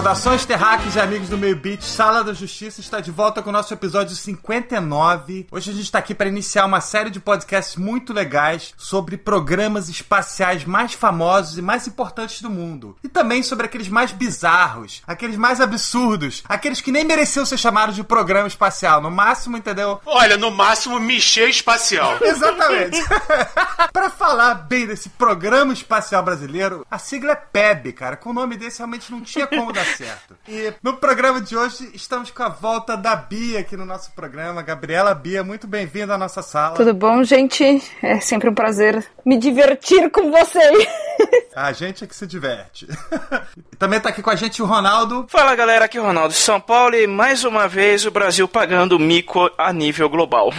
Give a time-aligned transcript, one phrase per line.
[0.00, 1.82] Saudações, terráqueos e amigos do Meio Beat.
[1.82, 5.48] Sala da Justiça está de volta com o nosso episódio 59.
[5.50, 9.90] Hoje a gente está aqui para iniciar uma série de podcasts muito legais sobre programas
[9.90, 12.96] espaciais mais famosos e mais importantes do mundo.
[13.04, 17.94] E também sobre aqueles mais bizarros, aqueles mais absurdos, aqueles que nem mereciam ser chamados
[17.94, 19.02] de programa espacial.
[19.02, 20.00] No máximo, entendeu?
[20.06, 22.16] Olha, no máximo, Michê Espacial.
[22.24, 22.98] Exatamente.
[23.92, 28.16] para falar bem desse programa espacial brasileiro, a sigla é PEB, cara.
[28.16, 30.36] Com o nome desse realmente não tinha como dar certo.
[30.48, 34.62] E no programa de hoje estamos com a volta da Bia aqui no nosso programa.
[34.62, 36.76] Gabriela Bia, muito bem-vinda à nossa sala.
[36.76, 37.82] Tudo bom, gente?
[38.02, 40.88] É sempre um prazer me divertir com vocês.
[41.54, 42.86] A gente é que se diverte.
[43.78, 45.26] Também está aqui com a gente o Ronaldo.
[45.28, 48.46] Fala galera, aqui é o Ronaldo de São Paulo e mais uma vez o Brasil
[48.46, 50.52] pagando mico a nível global.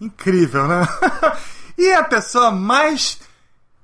[0.00, 0.86] Incrível, né?
[1.76, 3.18] E a pessoa mais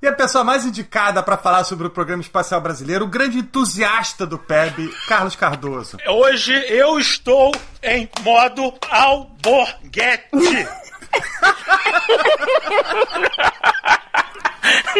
[0.02, 4.26] e a pessoa mais indicada para falar sobre o programa espacial brasileiro, o grande entusiasta
[4.26, 5.98] do PEB, Carlos Cardoso.
[6.08, 7.52] Hoje eu estou
[7.82, 10.28] em modo alborguete.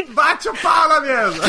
[0.09, 1.43] Bate o pau na mesa!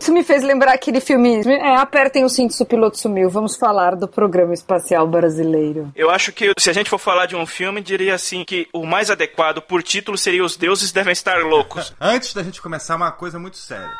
[0.00, 1.42] Isso me fez lembrar aquele filme.
[1.46, 3.30] É, apertem o cinto se o piloto sumiu.
[3.30, 5.90] Vamos falar do programa espacial brasileiro.
[5.94, 8.86] Eu acho que se a gente for falar de um filme, diria assim que o
[8.86, 11.94] mais adequado por título seria Os Deuses Devem Estar Loucos.
[12.00, 13.92] Antes da gente começar, uma coisa muito séria.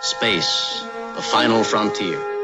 [0.00, 0.84] Space,
[1.16, 2.37] the final frontier.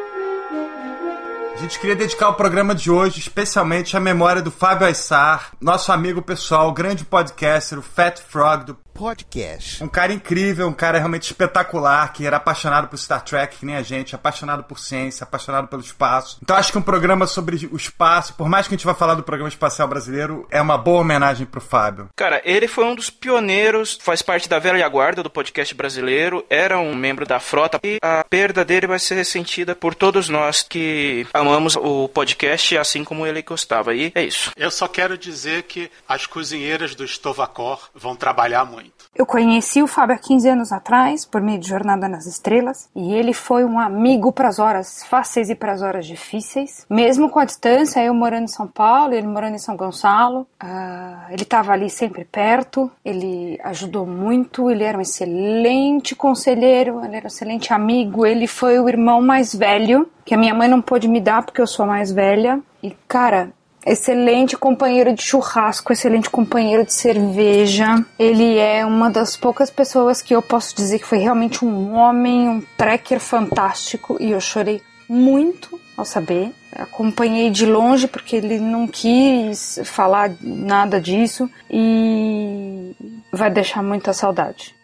[1.54, 5.92] A gente queria dedicar o programa de hoje especialmente à memória do Fábio Aissar, nosso
[5.92, 9.82] amigo pessoal, grande podcaster, o Fat Frog do podcast.
[9.82, 13.74] Um cara incrível, um cara realmente espetacular, que era apaixonado por Star Trek, que nem
[13.74, 16.38] a gente, apaixonado por ciência, apaixonado pelo espaço.
[16.40, 19.14] Então acho que um programa sobre o espaço, por mais que a gente vá falar
[19.14, 22.08] do programa espacial brasileiro, é uma boa homenagem pro Fábio.
[22.14, 26.78] Cara, ele foi um dos pioneiros, faz parte da velha guarda do podcast brasileiro, era
[26.78, 31.26] um membro da frota e a perda dele vai ser sentida por todos nós que
[31.34, 33.94] amamos o podcast assim como ele gostava.
[33.94, 34.52] E é isso.
[34.56, 38.83] Eu só quero dizer que as cozinheiras do Stovacor vão trabalhar muito.
[39.14, 43.14] Eu conheci o Fábio há 15 anos atrás, por meio de Jornada nas Estrelas, e
[43.14, 46.84] ele foi um amigo para as horas fáceis e para as horas difíceis.
[46.90, 51.30] Mesmo com a distância, eu morando em São Paulo, ele morando em São Gonçalo, uh,
[51.30, 57.26] ele estava ali sempre perto, ele ajudou muito, ele era um excelente conselheiro, ele era
[57.26, 61.06] um excelente amigo, ele foi o irmão mais velho, que a minha mãe não pôde
[61.06, 62.60] me dar porque eu sou mais velha.
[62.82, 63.50] E, cara,
[63.86, 68.04] excelente companheiro de churrasco, excelente companheiro de cerveja.
[68.18, 72.48] Ele é uma das poucas pessoas que eu posso dizer que foi realmente um homem,
[72.48, 76.52] um trekker fantástico e eu chorei muito ao saber.
[76.74, 82.94] Acompanhei de longe porque ele não quis falar nada disso e
[83.30, 84.74] vai deixar muita saudade.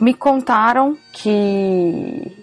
[0.00, 2.37] Me contaram que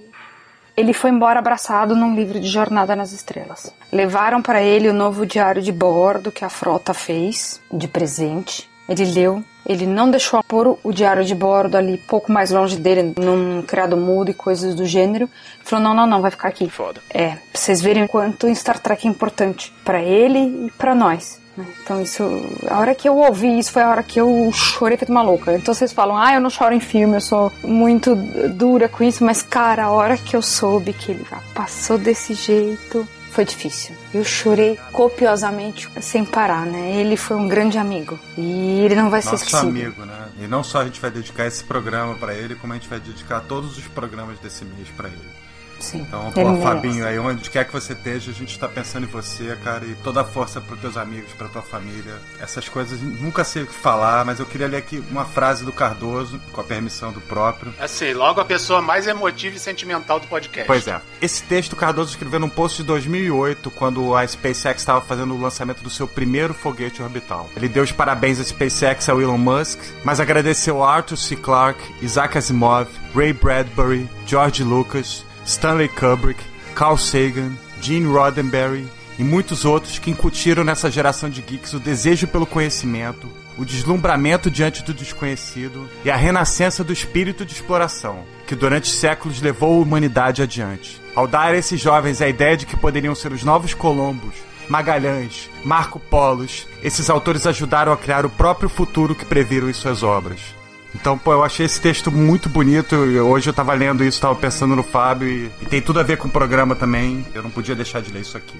[0.76, 3.74] ele foi embora abraçado num livro de Jornada nas Estrelas.
[3.92, 8.70] Levaram para ele o novo diário de bordo que a frota fez de presente.
[8.88, 13.16] Ele leu, ele não deixou pôr o diário de bordo ali pouco mais longe dele,
[13.18, 15.28] num criado mudo e coisas do gênero.
[15.64, 16.70] Falou: não, não, não, vai ficar aqui.
[16.70, 17.02] Foda.
[17.10, 21.42] É, pra vocês verem o quanto Star Trek é importante para ele e para nós.
[21.58, 22.24] Então isso,
[22.70, 25.54] a hora que eu ouvi isso foi a hora que eu chorei feito uma louca.
[25.54, 29.24] Então vocês falam, ah, eu não choro em filme, eu sou muito dura com isso,
[29.24, 33.94] mas cara, a hora que eu soube que ele já passou desse jeito, foi difícil.
[34.14, 36.96] Eu chorei copiosamente, sem parar, né?
[36.96, 39.68] Ele foi um grande amigo e ele não vai Nosso ser esquecido.
[39.68, 40.30] amigo, né?
[40.40, 43.00] E não só a gente vai dedicar esse programa para ele, como a gente vai
[43.00, 45.45] dedicar todos os programas desse mês para ele.
[45.80, 46.02] Sim.
[46.02, 46.62] Então, ele pô.
[46.62, 49.96] Fabinho, aí onde quer que você esteja, a gente tá pensando em você, cara, e
[49.96, 52.16] toda a força pros teus amigos, pra tua família.
[52.40, 55.72] Essas coisas nunca sei o que falar, mas eu queria ler aqui uma frase do
[55.72, 57.74] Cardoso, com a permissão do próprio.
[57.80, 60.68] Assim, logo a pessoa mais emotiva e sentimental do podcast.
[60.68, 61.02] Pois é.
[61.22, 65.42] Esse texto o Cardoso escreveu num post de 2008, quando a SpaceX estava fazendo o
[65.42, 67.50] lançamento do seu primeiro foguete orbital.
[67.56, 71.36] Ele deu os parabéns à SpaceX ao Elon Musk, mas agradeceu a Arthur C.
[71.36, 76.44] Clarke, Isaac Asimov, Ray Bradbury, George Lucas, Stanley Kubrick,
[76.74, 78.88] Carl Sagan, Gene Roddenberry
[79.18, 84.52] e muitos outros que incutiram nessa geração de geeks o desejo pelo conhecimento, o deslumbramento
[84.52, 89.82] diante do desconhecido e a renascença do espírito de exploração, que durante séculos levou a
[89.82, 91.02] humanidade adiante.
[91.16, 94.36] Ao dar a esses jovens a ideia de que poderiam ser os novos Colombos,
[94.68, 100.04] Magalhães, Marco Polos, esses autores ajudaram a criar o próprio futuro que previram em suas
[100.04, 100.40] obras.
[100.96, 102.96] Então, pô, eu achei esse texto muito bonito.
[102.96, 106.18] Hoje eu tava lendo isso, tava pensando no Fábio e, e tem tudo a ver
[106.18, 107.26] com o programa também.
[107.34, 108.58] Eu não podia deixar de ler isso aqui.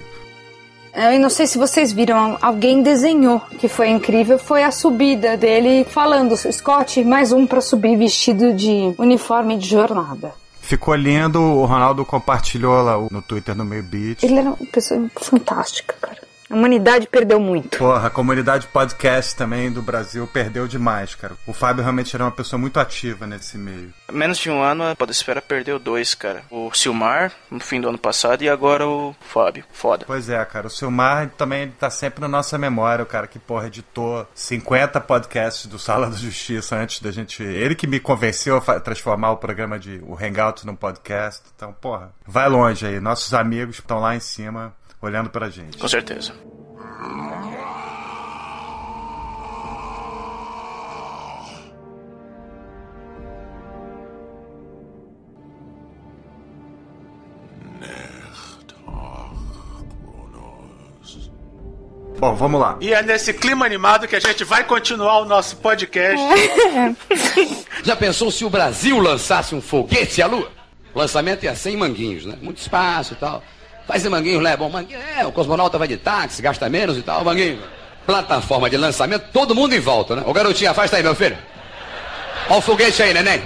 [0.94, 5.84] Eu não sei se vocês viram, alguém desenhou, que foi incrível, foi a subida dele
[5.84, 10.32] falando, Scott, mais um para subir vestido de uniforme de jornada.
[10.60, 14.22] Ficou lindo, o Ronaldo compartilhou lá no Twitter no meio beat.
[14.22, 16.25] Ele era uma pessoa fantástica, cara.
[16.48, 17.78] A humanidade perdeu muito.
[17.78, 21.34] Porra, a comunidade podcast também do Brasil perdeu demais, cara.
[21.46, 23.92] O Fábio realmente era uma pessoa muito ativa nesse meio.
[24.12, 26.42] Menos de um ano, a Podesfera perdeu dois, cara.
[26.50, 29.64] O Silmar, no fim do ano passado, e agora o Fábio.
[29.72, 30.04] Foda.
[30.06, 30.68] Pois é, cara.
[30.68, 35.66] O Silmar também tá sempre na nossa memória, o cara que, porra, editou 50 podcasts
[35.66, 37.42] do Sala da Justiça antes da gente.
[37.42, 41.42] Ele que me convenceu a transformar o programa de o Hangout num podcast.
[41.56, 43.00] Então, porra, vai longe aí.
[43.00, 45.78] Nossos amigos estão lá em cima olhando pra gente.
[45.78, 46.32] Com certeza.
[62.26, 62.76] Bom, vamos lá.
[62.80, 66.20] E é nesse clima animado que a gente vai continuar o nosso podcast.
[67.84, 70.50] Já pensou se o Brasil lançasse um foguete à Lua?
[70.92, 72.36] O lançamento ia ser em Manguinhos, né?
[72.42, 73.44] Muito espaço e tal.
[73.86, 74.56] Faz em Manguinhos, né?
[74.56, 77.22] Bom, Manguinhos, é, o cosmonauta vai de táxi, gasta menos e tal.
[77.22, 77.60] Manguinhos,
[78.04, 80.24] plataforma de lançamento, todo mundo em volta, né?
[80.26, 81.38] Ô garotinho, afasta aí, meu filho.
[82.48, 83.40] Ó o foguete aí, neném.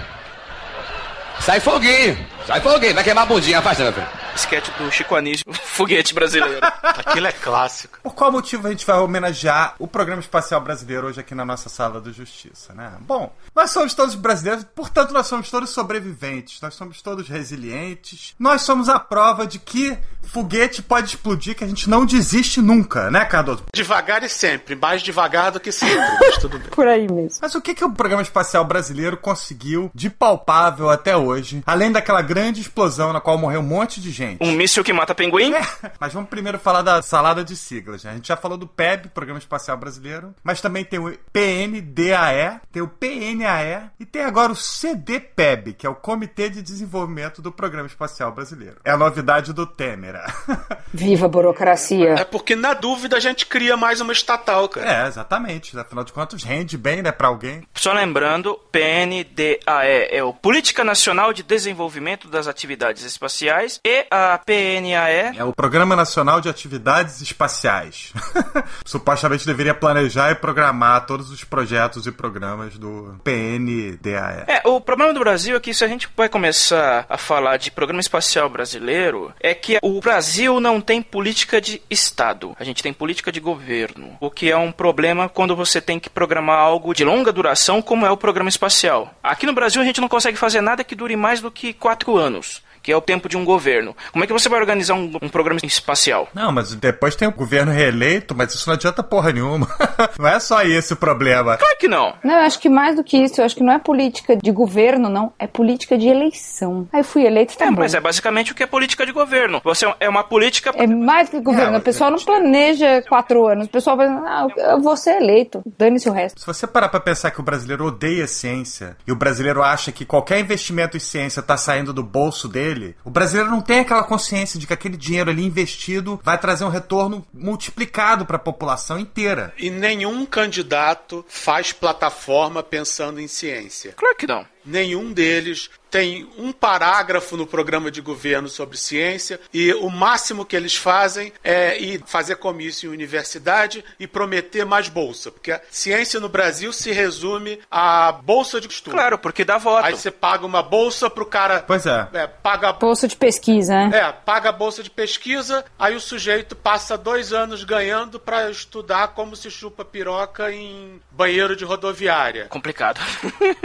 [1.39, 2.17] Sai foguinho,
[2.47, 4.20] sai foguinho, vai queimar a bundinha, afasta, meu filho.
[4.37, 6.61] Sketch do Chico Anísio, foguete brasileiro.
[6.63, 7.99] Aquilo é clássico.
[8.03, 11.69] Por qual motivo a gente vai homenagear o Programa Espacial Brasileiro hoje aqui na nossa
[11.69, 12.93] Sala da Justiça, né?
[13.01, 18.63] Bom, nós somos todos brasileiros, portanto nós somos todos sobreviventes, nós somos todos resilientes, nós
[18.63, 23.25] somos a prova de que foguete pode explodir, que a gente não desiste nunca, né,
[23.25, 23.65] Cardoso?
[23.73, 26.69] Devagar e sempre, mais devagar do que sempre, mas tudo bem.
[26.69, 27.41] Por aí mesmo.
[27.43, 32.23] Mas o que, que o Programa Espacial Brasileiro conseguiu de palpável até hoje, além daquela
[32.23, 34.43] grande explosão na qual morreu um monte de gente?
[34.43, 35.53] Um míssil que mata pinguim?
[35.99, 38.05] Mas vamos primeiro falar da salada de siglas.
[38.05, 38.13] Né?
[38.13, 42.83] A gente já falou do PEB, Programa Espacial Brasileiro, mas também tem o PNDAE, tem
[42.83, 47.87] o PNAE e tem agora o CDPEB, que é o Comitê de Desenvolvimento do Programa
[47.87, 48.77] Espacial Brasileiro.
[48.85, 50.10] É a novidade do Temer.
[50.93, 52.15] Viva a burocracia.
[52.19, 55.05] É porque na dúvida a gente cria mais uma estatal, cara.
[55.05, 55.79] É, exatamente.
[55.79, 57.63] Afinal de contas, rende bem, né, pra alguém.
[57.75, 65.37] Só lembrando, PNDAE é o Política Nacional de Desenvolvimento das Atividades Espaciais e a PNAE
[65.37, 68.13] É o Programa Nacional de Atividades Espaciais.
[68.85, 74.45] Supostamente deveria planejar e programar todos os projetos e programas do PNDAE.
[74.47, 77.71] É, o problema do Brasil é que se a gente vai começar a falar de
[77.71, 82.57] programa espacial brasileiro, é que o Brasil não tem política de Estado.
[82.59, 84.17] A gente tem política de governo.
[84.21, 88.07] O que é um problema quando você tem que programar algo de longa duração, como
[88.07, 89.15] é o programa espacial.
[89.23, 92.17] Aqui no Brasil a gente não consegue fazer nada que dure mais do que quatro
[92.17, 92.63] anos.
[92.83, 93.95] Que é o tempo de um governo.
[94.13, 96.29] Como é que você vai organizar um, um programa espacial?
[96.35, 99.69] Não, mas depois tem o governo reeleito, mas isso não adianta porra nenhuma.
[100.19, 101.57] não é só esse o problema.
[101.57, 102.15] Claro que não.
[102.25, 104.51] Não, eu acho que mais do que isso, eu acho que não é política de
[104.51, 105.33] governo, não.
[105.39, 106.89] É política de eleição.
[106.93, 107.81] Aí eu fui eleito, tá É, bom.
[107.81, 109.61] mas é basicamente o que é política de governo.
[109.65, 110.71] Você é uma política.
[110.75, 111.75] É mais do que governo.
[111.77, 113.67] É, o pessoal não planeja quatro anos.
[113.67, 115.63] O pessoal vai, ah, eu vou ser eleito.
[115.79, 116.41] Dane-se o resto.
[116.41, 120.05] Se você parar pra pensar que o brasileiro odeia ciência e o brasileiro acha que
[120.05, 122.70] qualquer investimento em ciência tá saindo do bolso dele,
[123.05, 126.69] o brasileiro não tem aquela consciência de que aquele dinheiro ali investido vai trazer um
[126.69, 129.53] retorno multiplicado pra população inteira.
[129.59, 133.93] E nenhum candidato faz plataforma pensando em ciência.
[133.97, 134.47] Claro que não.
[134.65, 140.55] Nenhum deles tem um parágrafo no programa de governo sobre ciência e o máximo que
[140.55, 146.21] eles fazem é ir fazer comício em universidade e prometer mais bolsa, porque a ciência
[146.21, 148.93] no Brasil se resume à bolsa de estudo.
[148.95, 149.85] Claro, porque dá voto.
[149.85, 152.09] Aí você paga uma bolsa pro cara, Pois é.
[152.13, 153.99] é, paga Posto de pesquisa, né?
[153.99, 159.09] é, paga a bolsa de pesquisa, aí o sujeito passa dois anos ganhando pra estudar
[159.09, 162.47] como se chupa piroca em banheiro de rodoviária.
[162.47, 163.01] Complicado.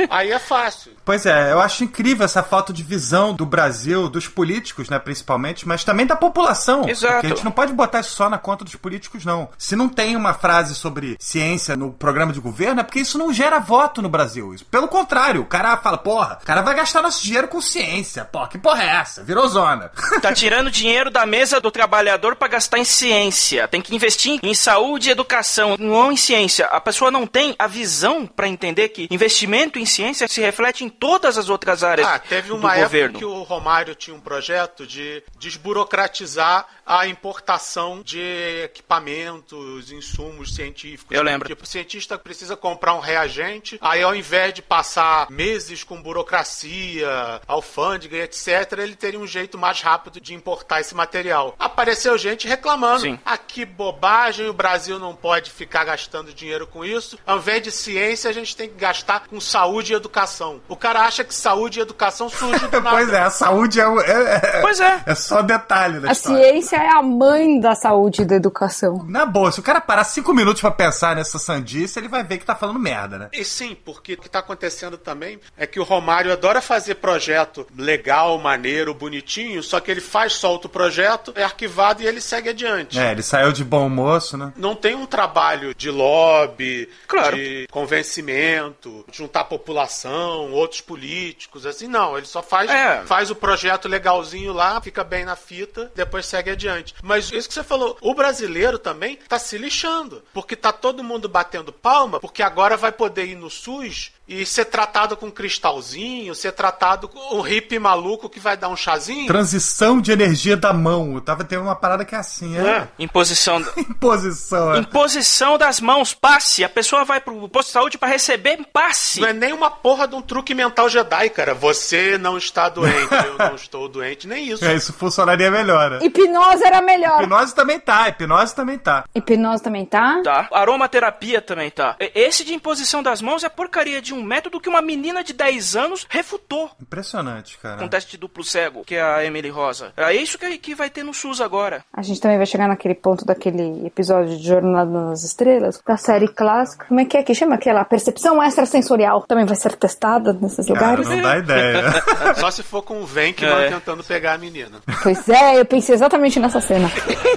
[0.09, 0.85] Aí é fácil.
[1.04, 5.68] Pois é, eu acho incrível essa falta de visão do Brasil, dos políticos, né, principalmente,
[5.68, 6.88] mas também da população.
[6.88, 7.13] Exato.
[7.13, 9.50] Porque a gente não pode botar isso só na conta dos políticos, não.
[9.58, 13.32] Se não tem uma frase sobre ciência no programa de governo, é porque isso não
[13.32, 14.54] gera voto no Brasil.
[14.54, 18.25] Isso, pelo contrário, o cara fala, porra, o cara vai gastar nosso dinheiro com ciência.
[18.25, 19.24] Pô, que porra é essa?
[19.24, 19.92] Virou zona.
[20.22, 23.68] Tá tirando dinheiro da mesa do trabalhador pra gastar em ciência.
[23.68, 26.65] Tem que investir em saúde e educação, não em ciência.
[26.68, 30.89] A pessoa não tem a visão pra entender que investimento em ciência se reflete em
[30.89, 33.20] todas as outras áreas Ah, teve do uma época governo.
[33.20, 38.20] que o Romário tinha um projeto de desburocratizar a importação de
[38.63, 41.15] equipamentos, insumos científicos.
[41.15, 41.48] Eu lembro.
[41.48, 47.41] Tipo, o cientista precisa comprar um reagente, aí ao invés de passar meses com burocracia,
[47.48, 51.55] alfândega e etc., ele teria um jeito mais rápido de importar esse material.
[51.60, 53.01] Apareceu gente reclamando.
[53.01, 53.20] Sim.
[53.25, 57.17] Ah, que bobagem, o Brasil não pode ficar gastando dinheiro com isso.
[57.25, 60.62] Ao invés de ciência, a gente tem que gastar com saúde e educação.
[60.67, 62.89] O cara acha que saúde e educação surge do nada.
[62.98, 65.03] Pois é, a saúde é, o- é, é- Pois é.
[65.05, 66.43] é só detalhe da A história.
[66.43, 69.03] ciência é a mãe da saúde e da educação.
[69.07, 72.38] Na boa, se o cara parar cinco minutos pra pensar nessa sandice, ele vai ver
[72.38, 73.29] que tá falando merda, né?
[73.34, 77.65] E sim, porque o que está acontecendo também é que o Romário adora fazer projeto
[77.77, 82.50] legal, maneiro, bonitinho, só que ele faz, solta o projeto, é arquivado e ele segue
[82.50, 83.00] adiante.
[83.00, 84.51] É, ele saiu de bom moço, né?
[84.55, 87.36] Não tem um trabalho de lobby, Claro.
[87.36, 92.17] de convencimento, juntar a população, outros políticos, assim, não.
[92.17, 93.03] Ele só faz, É.
[93.05, 96.93] faz o projeto legalzinho lá, fica bem na fita, depois segue adiante.
[97.03, 101.27] Mas isso que você falou, o brasileiro também tá se lixando, porque tá todo mundo
[101.29, 106.51] batendo palma, porque agora vai poder ir no SUS e ser tratado com cristalzinho, ser
[106.51, 109.27] tratado com um hippie maluco que vai dar um chazinho.
[109.27, 111.13] Transição de energia da mão.
[111.15, 112.62] Eu tava tendo uma parada que é assim, é.
[112.67, 112.88] É.
[112.98, 114.79] Imposição, Imposição, é.
[114.79, 116.63] imposição das mãos, passe.
[116.63, 119.20] A pessoa vai pro posto de saúde pra receber passe.
[119.22, 121.53] Não é nem uma porra de um truque mental Jedi, cara.
[121.53, 124.65] Você não está doente, eu não estou doente, nem isso.
[124.65, 125.91] É, isso funcionaria melhor.
[125.91, 126.00] né?
[126.01, 127.22] Hipnose era melhor.
[127.22, 129.03] Hipnose também tá, hipnose também tá.
[129.13, 130.22] Hipnose também tá?
[130.24, 130.48] Tá.
[130.51, 131.96] Aromaterapia também tá.
[132.00, 135.75] Esse de imposição das mãos é porcaria de um método que uma menina de 10
[135.75, 137.77] anos refutou Impressionante, cara.
[137.77, 139.91] com teste de duplo cego, que é a Emily Rosa.
[139.98, 141.84] É isso que, que vai ter no SUS agora.
[141.93, 146.27] A gente também vai chegar naquele ponto daquele episódio de Jornada nas Estrelas, da série
[146.27, 146.86] clássica.
[146.88, 147.84] Como é que é que chama aquela?
[147.86, 149.22] Percepção extrasensorial.
[149.27, 151.10] Também vai ser testada nesses Cara, lugares.
[151.10, 151.84] não dá ideia.
[152.36, 153.69] Só se for com o Venkman É.
[153.69, 154.79] tentando pegar a menina.
[155.03, 156.89] Pois é, eu pensei exatamente nessa cena.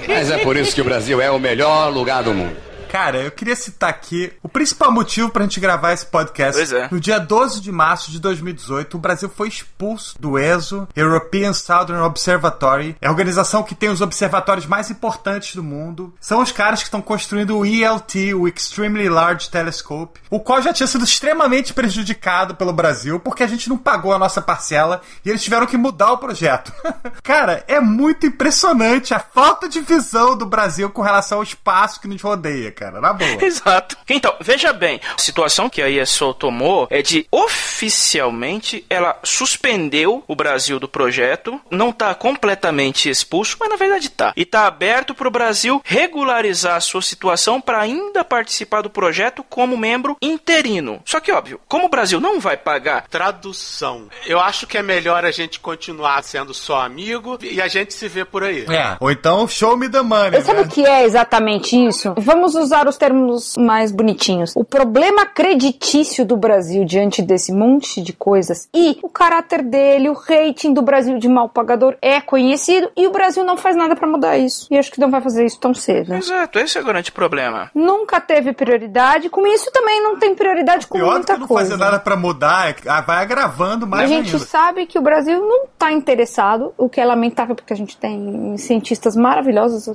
[0.07, 2.57] Mas é por isso que o Brasil é o melhor lugar do mundo.
[2.89, 6.57] Cara, eu queria citar aqui o principal motivo pra gente gravar esse podcast.
[6.57, 6.89] Pois é.
[6.91, 12.03] No dia 12 de março de 2018, o Brasil foi expulso do ESO, European Southern
[12.03, 12.97] Observatory.
[13.01, 16.15] É a organização que tem os observatórios mais importantes do mundo.
[16.21, 20.73] São os caras que estão construindo o ELT, o Extremely Large Telescope, o qual já
[20.73, 25.29] tinha sido extremamente prejudicado pelo Brasil, porque a gente não pagou a nossa parcela e
[25.29, 26.73] eles tiveram que mudar o projeto.
[27.23, 32.09] Cara, é muito impressionante a falta de visão do Brasil com relação ao espaço que
[32.09, 33.01] nos rodeia, cara.
[33.01, 33.29] Na boa.
[33.45, 33.97] Exato.
[34.09, 40.37] Então, veja bem, a situação que a ISO tomou é de oficialmente ela suspendeu o
[40.37, 44.33] Brasil do projeto, não está completamente expulso, mas na verdade tá.
[44.37, 49.43] E está aberto para o Brasil regularizar a sua situação para ainda participar do projeto
[49.43, 51.01] como membro interino.
[51.05, 54.09] Só que óbvio, como o Brasil não vai pagar Tradução.
[54.27, 58.07] Eu acho que é melhor a gente continuar sendo só amigo e a gente se
[58.07, 58.65] vê por aí.
[58.69, 58.97] É.
[59.01, 60.39] Ou então, show me the money.
[60.39, 60.67] Eu sabe né?
[60.67, 62.15] o que é exatamente isso?
[62.19, 64.53] Vamos usar os termos mais bonitinhos.
[64.57, 70.13] O problema creditício do Brasil diante desse monte de coisas e o caráter dele, o
[70.15, 74.07] rating do Brasil de mal pagador é conhecido e o Brasil não faz nada pra
[74.09, 74.67] mudar isso.
[74.71, 76.15] E acho que não vai fazer isso tão cedo.
[76.15, 77.71] Exato, esse é o grande problema.
[77.75, 81.71] Nunca teve prioridade, com isso também não tem prioridade com Pior muita que não coisa.
[81.71, 84.39] fazer nada pra mudar, é ah, vai agravando A mais gente ainda.
[84.47, 88.57] sabe que o Brasil não está interessado, o que é lamentável porque a gente tem
[88.57, 89.89] cientistas maravilhosos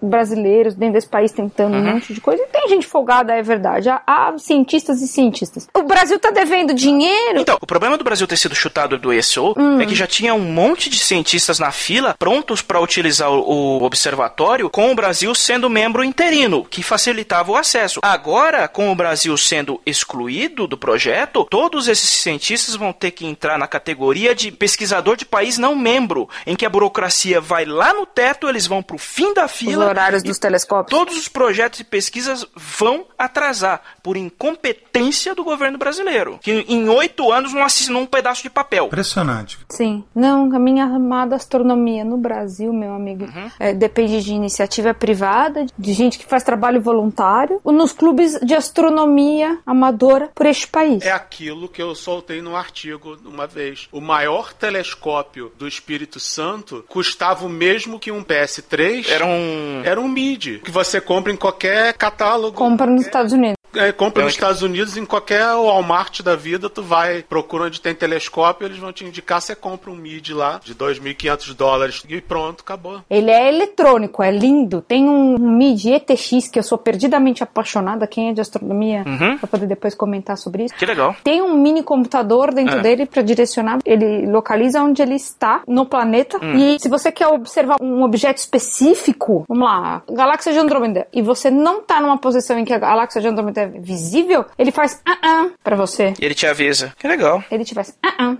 [0.00, 2.42] brasileiros dentro desse país tentando um monte de coisa.
[2.42, 3.88] E tem gente folgada, é verdade.
[3.88, 5.68] Há, há cientistas e cientistas.
[5.74, 7.40] O Brasil está devendo dinheiro.
[7.40, 10.40] Então, o problema do Brasil ter sido chutado do ESO é que já tinha um
[10.40, 15.68] monte de cientistas na fila prontos para utilizar o, o observatório, com o Brasil sendo
[15.70, 18.00] membro interino, que facilitava o acesso.
[18.02, 23.58] Agora, com o Brasil sendo excluído do projeto, todos esses cientistas vão ter que entrar
[23.58, 28.04] na categoria de pesquisador de país não membro, em que a burocracia vai lá no
[28.06, 29.86] teto, eles vão pro fim da Os fila.
[29.86, 30.90] horários e dos telescópios.
[30.96, 37.30] Todos os projetos e pesquisas vão atrasar por incompetência do governo brasileiro, que em oito
[37.30, 38.86] anos não assinou um pedaço de papel.
[38.86, 39.56] Impressionante.
[39.70, 40.02] Sim.
[40.12, 43.28] Não, a minha amada astronomia no Brasil, meu amigo,
[43.60, 48.54] é, depende de iniciativa privada, de gente que faz trabalho voluntário, ou nos clubes de
[48.54, 51.04] astronomia amadora por este país.
[51.04, 53.88] É aquilo que eu soltei num artigo uma vez.
[53.92, 59.08] O maior telescópio do Espírito Santo custava o mesmo que um PS3.
[59.08, 59.82] Era um.
[59.84, 62.54] Era um MIDI, que você compra em qualquer catálogo.
[62.54, 63.61] Compra nos Estados Unidos.
[63.74, 67.64] É, compra Eu nos que- Estados Unidos, em qualquer Walmart da vida, tu vai, procura
[67.64, 72.02] onde tem telescópio, eles vão te indicar, você compra um MIDI lá, de 2.500 dólares,
[72.08, 73.00] e pronto, acabou.
[73.08, 74.82] Ele é eletrônico, é lindo.
[74.82, 78.06] Tem um MIDI ETX que eu sou perdidamente apaixonada.
[78.06, 79.38] Quem é de astronomia, Uhum.
[79.38, 80.74] pra poder depois comentar sobre isso.
[80.74, 81.14] Que legal.
[81.24, 82.80] Tem um mini computador dentro É.
[82.82, 83.78] dele para direcionar.
[83.84, 86.38] Ele localiza onde ele está no planeta.
[86.42, 86.54] Hum.
[86.56, 91.50] E se você quer observar um objeto específico, vamos lá, galáxia de Andrômeda, e você
[91.50, 95.18] não tá numa posição em que a galáxia de Andrômeda é visível, ele faz ah
[95.22, 96.14] ah para você.
[96.20, 96.92] E ele te avisa.
[96.98, 97.42] Que legal.
[97.50, 98.36] Ele te faz ah ah.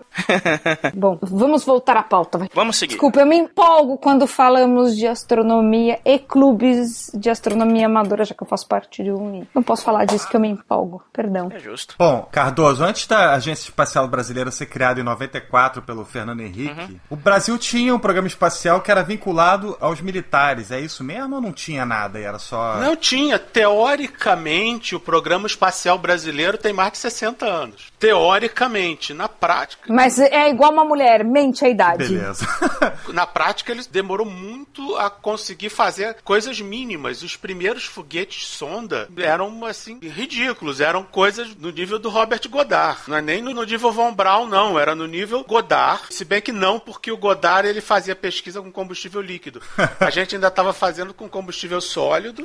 [0.95, 2.49] Bom, vamos voltar à pauta, vai.
[2.55, 2.93] Vamos seguir.
[2.93, 8.43] Desculpa, eu me empolgo quando falamos de astronomia e clubes de astronomia amadora, já que
[8.43, 9.47] eu faço parte de um.
[9.55, 11.03] Não posso falar disso que eu me empolgo.
[11.13, 11.51] Perdão.
[11.53, 11.95] É justo.
[11.99, 17.17] Bom, Cardoso, antes da Agência Espacial Brasileira ser criada em 94 pelo Fernando Henrique, o
[17.17, 20.71] Brasil tinha um programa espacial que era vinculado aos militares.
[20.71, 22.19] É isso mesmo ou não tinha nada?
[22.19, 22.79] E era só.
[22.79, 23.39] Não tinha.
[23.39, 25.12] Teoricamente, o programa
[25.47, 27.93] espacial brasileiro tem mais de 60 anos.
[27.99, 29.15] Teoricamente.
[29.15, 32.09] Na prática, Mas é igual uma mulher, mente a idade.
[32.09, 32.47] Beleza.
[33.13, 37.23] na prática ele demorou muito a conseguir fazer coisas mínimas.
[37.23, 43.01] Os primeiros foguetes sonda eram assim ridículos, eram coisas no nível do Robert Goddard.
[43.07, 46.03] Não é nem no no nível Von Braun não, era no nível Goddard.
[46.11, 49.63] Se bem que não, porque o Goddard ele fazia pesquisa com combustível líquido.
[50.01, 52.45] A gente ainda estava fazendo com combustível sólido.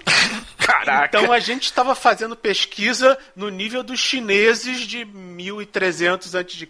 [0.58, 1.18] Caraca.
[1.18, 2.57] Então a gente estava fazendo pesquisa
[3.36, 6.68] no nível dos chineses de 1300 a.C.,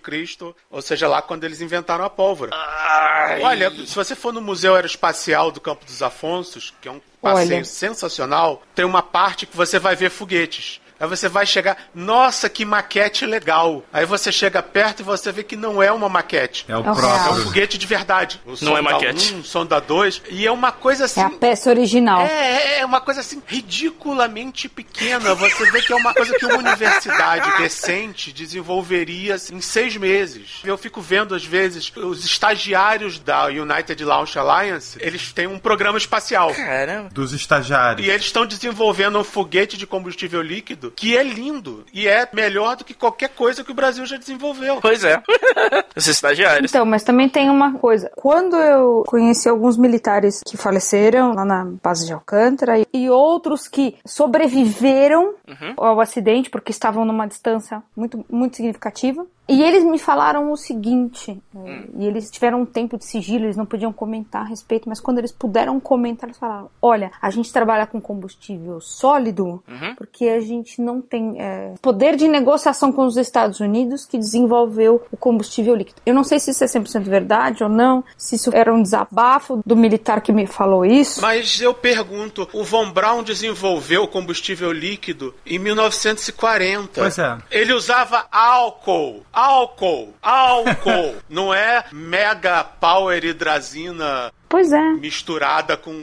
[0.69, 2.51] ou seja, lá quando eles inventaram a pólvora.
[2.53, 3.41] Ai.
[3.41, 7.55] Olha, se você for no Museu Aeroespacial do Campo dos Afonsos, que é um passeio
[7.57, 7.65] Olha.
[7.65, 10.81] sensacional, tem uma parte que você vai ver foguetes.
[10.99, 13.83] Aí você vai chegar, nossa, que maquete legal.
[13.93, 16.65] Aí você chega perto e você vê que não é uma maquete.
[16.67, 17.43] É o É o É um próprio.
[17.43, 18.41] foguete de verdade.
[18.45, 19.33] O Não é sonda maquete.
[19.35, 20.21] 1, sonda 2.
[20.29, 21.21] E é uma coisa assim.
[21.21, 22.21] É a peça original.
[22.21, 25.33] É, é uma coisa assim ridiculamente pequena.
[25.35, 30.61] Você vê que é uma coisa que uma universidade decente desenvolveria assim, em seis meses.
[30.63, 35.97] Eu fico vendo às vezes os estagiários da United Launch Alliance, eles têm um programa
[35.97, 36.53] espacial.
[36.53, 37.09] Caramba.
[37.09, 38.05] Dos estagiários.
[38.05, 42.75] E eles estão desenvolvendo um foguete de combustível líquido que é lindo e é melhor
[42.75, 44.79] do que qualquer coisa que o Brasil já desenvolveu.
[44.81, 45.21] Pois é.
[45.95, 46.71] Os estagiários.
[46.71, 48.11] Então, mas também tem uma coisa.
[48.15, 53.67] Quando eu conheci alguns militares que faleceram lá na base de Alcântara e- e outros
[53.67, 55.33] que sobreviveram
[55.77, 59.25] ao acidente porque estavam numa distância muito, muito significativa.
[59.47, 63.55] E eles me falaram o seguinte, eh, e eles tiveram um tempo de sigilo, eles
[63.55, 67.51] não podiam comentar a respeito, mas quando eles puderam comentar, eles falaram: olha, a gente
[67.51, 69.63] trabalha com combustível sólido
[69.97, 75.01] porque a gente não tem eh, poder de negociação com os Estados Unidos que desenvolveu
[75.11, 76.01] o combustível líquido.
[76.05, 79.61] Eu não sei se isso é 100% verdade ou não, se isso era um desabafo
[79.65, 81.21] do militar que me falou isso.
[81.21, 87.01] Mas eu pergunto, o Von Braun desenvolveu o combustível líquido em 1940.
[87.01, 87.37] Pois é.
[87.51, 91.15] Ele usava álcool, álcool, álcool.
[91.29, 94.93] Não é mega power hidrazina Pois é.
[94.93, 95.93] misturada com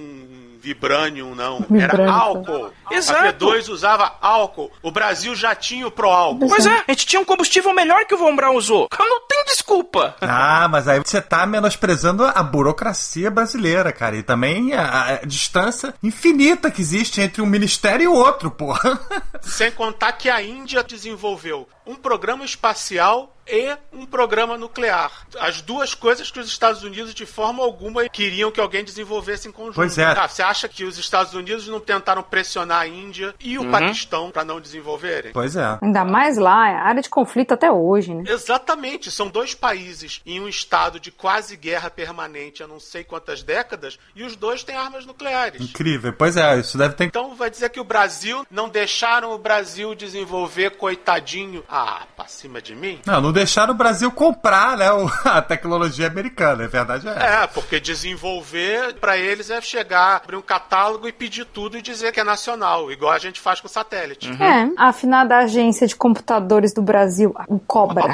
[0.60, 1.58] vibranium, não.
[1.60, 1.82] Vibranium.
[1.82, 2.70] Era álcool.
[2.90, 3.48] Exato.
[3.48, 4.70] A P2 usava álcool.
[4.82, 6.48] O Brasil já tinha o pro-álcool.
[6.48, 8.88] Pois é, a gente tinha um combustível melhor que o Von Braun usou.
[8.98, 10.16] Não tem desculpa.
[10.20, 14.16] Ah, mas aí você tá menosprezando a burocracia brasileira, cara.
[14.16, 18.98] E também a, a distância infinita que existe entre um ministério e o outro, porra.
[19.42, 25.26] Sem contar que a Índia desenvolveu um programa espacial e um programa nuclear.
[25.38, 29.52] As duas coisas que os Estados Unidos, de forma alguma, queriam que alguém desenvolvesse em
[29.52, 29.74] conjunto.
[29.74, 30.04] Pois é.
[30.04, 34.30] Ah, você acha que os Estados Unidos não tentaram pressionar a Índia e o Paquistão
[34.30, 35.32] para não desenvolverem?
[35.32, 35.78] Pois é.
[35.82, 38.24] Ainda mais lá, é área de conflito até hoje, né?
[38.26, 43.42] Exatamente, são dois países em um estado de quase guerra permanente há não sei quantas
[43.42, 45.60] décadas e os dois têm armas nucleares.
[45.60, 46.12] Incrível.
[46.12, 47.04] Pois é, isso deve ter.
[47.04, 51.62] Então vai dizer que o Brasil não deixaram o Brasil desenvolver, coitadinho.
[51.68, 53.00] Ah, pra cima de mim?
[53.06, 54.86] Não, não deixaram o Brasil comprar, né,
[55.24, 57.24] a tecnologia americana, a verdade é essa.
[57.24, 62.12] É, porque desenvolver pra eles é chegar, abrir um catálogo e pedir tudo e dizer
[62.12, 64.30] que é nacional, igual a gente faz com satélite.
[64.40, 68.06] É, a afinada agência de computadores do Brasil, o Cobra.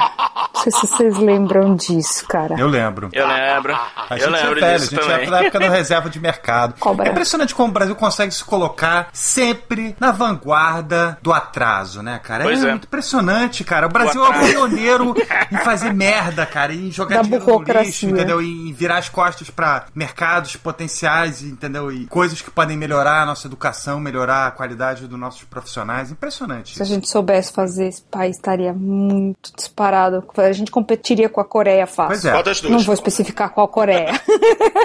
[0.54, 2.54] Não sei se vocês lembram disso, cara.
[2.58, 3.08] Eu lembro.
[3.12, 3.74] Eu lembro.
[3.74, 5.30] A Eu gente é lembro velho, a disso gente é também.
[5.30, 6.74] da época da reserva de mercado.
[6.78, 7.06] Cobra.
[7.08, 12.44] É impressionante como o Brasil consegue se colocar sempre na vanguarda do atraso, né, cara?
[12.44, 12.70] Pois é.
[12.70, 13.86] muito impressionante, cara.
[13.86, 14.52] O Brasil é o atraso.
[14.52, 15.14] pioneiro
[15.50, 18.42] em fazer merda, cara, em jogar Da dinheiro no lixo, entendeu?
[18.42, 21.90] Em virar as costas pra mercados potenciais, entendeu?
[21.90, 26.10] E coisas que podem melhorar a nossa educação, melhorar a qualidade dos nossos profissionais.
[26.10, 26.74] Impressionante.
[26.74, 30.24] Se a gente soubesse fazer, esse país estaria muito disparado.
[30.36, 32.08] A gente competiria com a Coreia fácil.
[32.08, 32.30] Pois é.
[32.30, 32.72] Qual das duas?
[32.72, 34.12] Não vou especificar qual Coreia.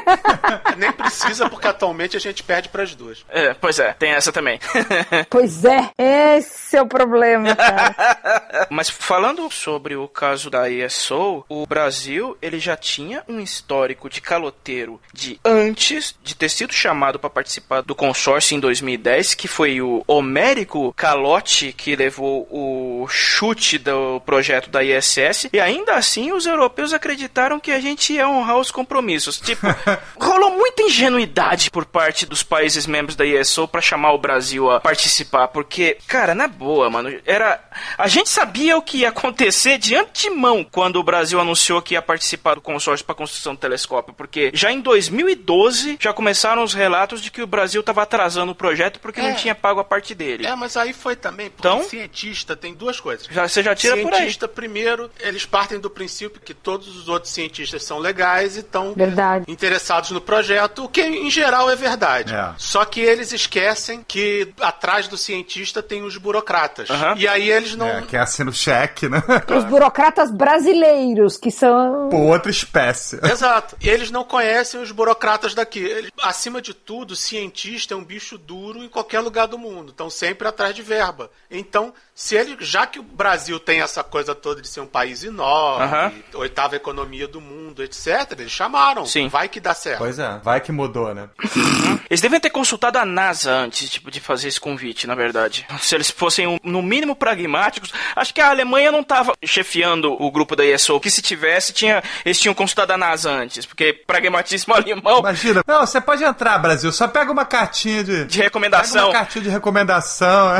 [0.77, 3.25] Nem precisa, porque atualmente a gente perde pras duas.
[3.29, 4.59] É, pois é, tem essa também.
[5.29, 8.67] pois é, é Esse é o problema, cara.
[8.69, 14.21] Mas falando sobre o caso da ESO, o Brasil ele já tinha um histórico de
[14.21, 19.81] caloteiro de antes de ter sido chamado para participar do consórcio em 2010, que foi
[19.81, 26.45] o homérico calote que levou o chute do projeto da ISS, e ainda assim os
[26.45, 29.39] europeus acreditaram que a gente ia honrar os compromissos.
[29.39, 29.67] Tipo,
[30.19, 34.79] rolou muita ingenuidade por parte dos países membros da ISO para chamar o Brasil a
[34.79, 37.60] participar, porque, cara, na boa, mano, era
[37.97, 42.01] a gente sabia o que ia acontecer de antemão quando o Brasil anunciou que ia
[42.01, 47.21] participar do consórcio para construção do telescópio, porque já em 2012 já começaram os relatos
[47.21, 49.23] de que o Brasil estava atrasando o projeto porque É.
[49.23, 50.45] não tinha pago a parte dele.
[50.45, 51.83] É, mas aí foi também, porque Então?
[51.83, 53.27] cientista tem duas coisas.
[53.29, 54.19] Já, você já tira por aí.
[54.19, 58.93] cientista, primeiro, eles partem do princípio que todos os outros cientistas são legais e estão
[58.93, 59.45] Verdade.
[59.47, 62.33] interessados no projeto, o que em geral é verdade.
[62.33, 62.53] É.
[62.57, 66.89] Só que eles esquecem que atrás do cientista tem os burocratas.
[66.89, 67.15] Aham.
[67.17, 67.87] E aí eles não.
[67.87, 69.21] É, que é assina o cheque, né?
[69.55, 72.09] Os burocratas brasileiros, que são.
[72.09, 73.19] Por outra espécie.
[73.23, 73.75] Exato.
[73.81, 75.79] E eles não conhecem os burocratas daqui.
[75.79, 79.89] Eles- acima de tudo, cientista é um bicho duro em qualquer lugar do mundo.
[79.89, 81.29] Estão sempre atrás de verba.
[81.51, 85.21] Então, se ele, já que o Brasil tem essa coisa toda de ser um país
[85.23, 86.13] enorme, Aham.
[86.36, 89.06] oitava economia do mundo, etc., eles chamaram.
[89.06, 89.28] Sim.
[89.28, 89.97] Vai que dá certo.
[89.99, 91.28] Pois é, vai que mudou, né?
[92.10, 95.65] Eles devem ter consultado a NASA antes tipo, de fazer esse convite, na verdade.
[95.80, 100.30] Se eles fossem, um- no mínimo, pragmáticos, acho que a Alemanha não estava chefiando o
[100.32, 104.71] grupo da ESO, que se tivesse, tinha, eles tinham consultado a NASA antes, porque pragmatismo
[104.75, 105.63] alemão Imagina.
[105.67, 108.25] Não, você pode entrar, Brasil, só pega uma cartinha de.
[108.25, 109.08] de Pega recomendação.
[109.08, 110.56] uma cartinha de recomendação.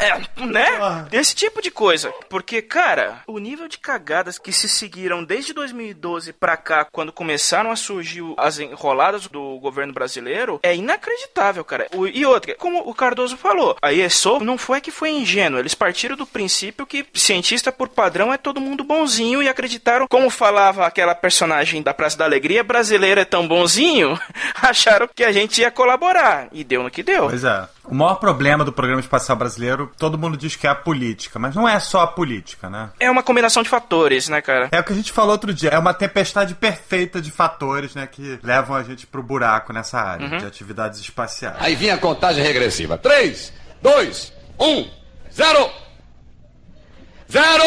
[0.00, 0.79] É, né?
[0.80, 1.08] Porra.
[1.12, 2.12] Esse tipo de coisa.
[2.28, 7.70] Porque, cara, o nível de cagadas que se seguiram desde 2012 pra cá, quando começaram
[7.70, 11.86] a surgir as enroladas do governo brasileiro, é inacreditável, cara.
[11.94, 15.58] O- e outra, como o Cardoso falou, a ESO não foi que foi ingênuo.
[15.60, 20.30] Eles partiram do princípio que cientista por padrão é todo mundo bonzinho e acreditaram, como
[20.30, 24.18] falava aquela personagem da Praça da Alegria, brasileiro é tão bonzinho,
[24.62, 26.48] acharam que a gente ia colaborar.
[26.52, 27.28] E deu no que deu.
[27.28, 27.68] Pois é.
[27.84, 31.54] O maior problema do programa espacial brasileiro, todo mundo diz que é a política, mas
[31.54, 32.90] não é só a política, né?
[33.00, 34.68] É uma combinação de fatores, né, cara?
[34.70, 38.06] É o que a gente falou outro dia, é uma tempestade perfeita de fatores, né,
[38.06, 41.56] que levam a gente pro buraco nessa área de atividades espaciais.
[41.58, 42.98] Aí vinha a contagem regressiva.
[42.98, 44.90] 3, 2, 1,
[45.32, 45.70] 0.
[47.30, 47.64] Zero!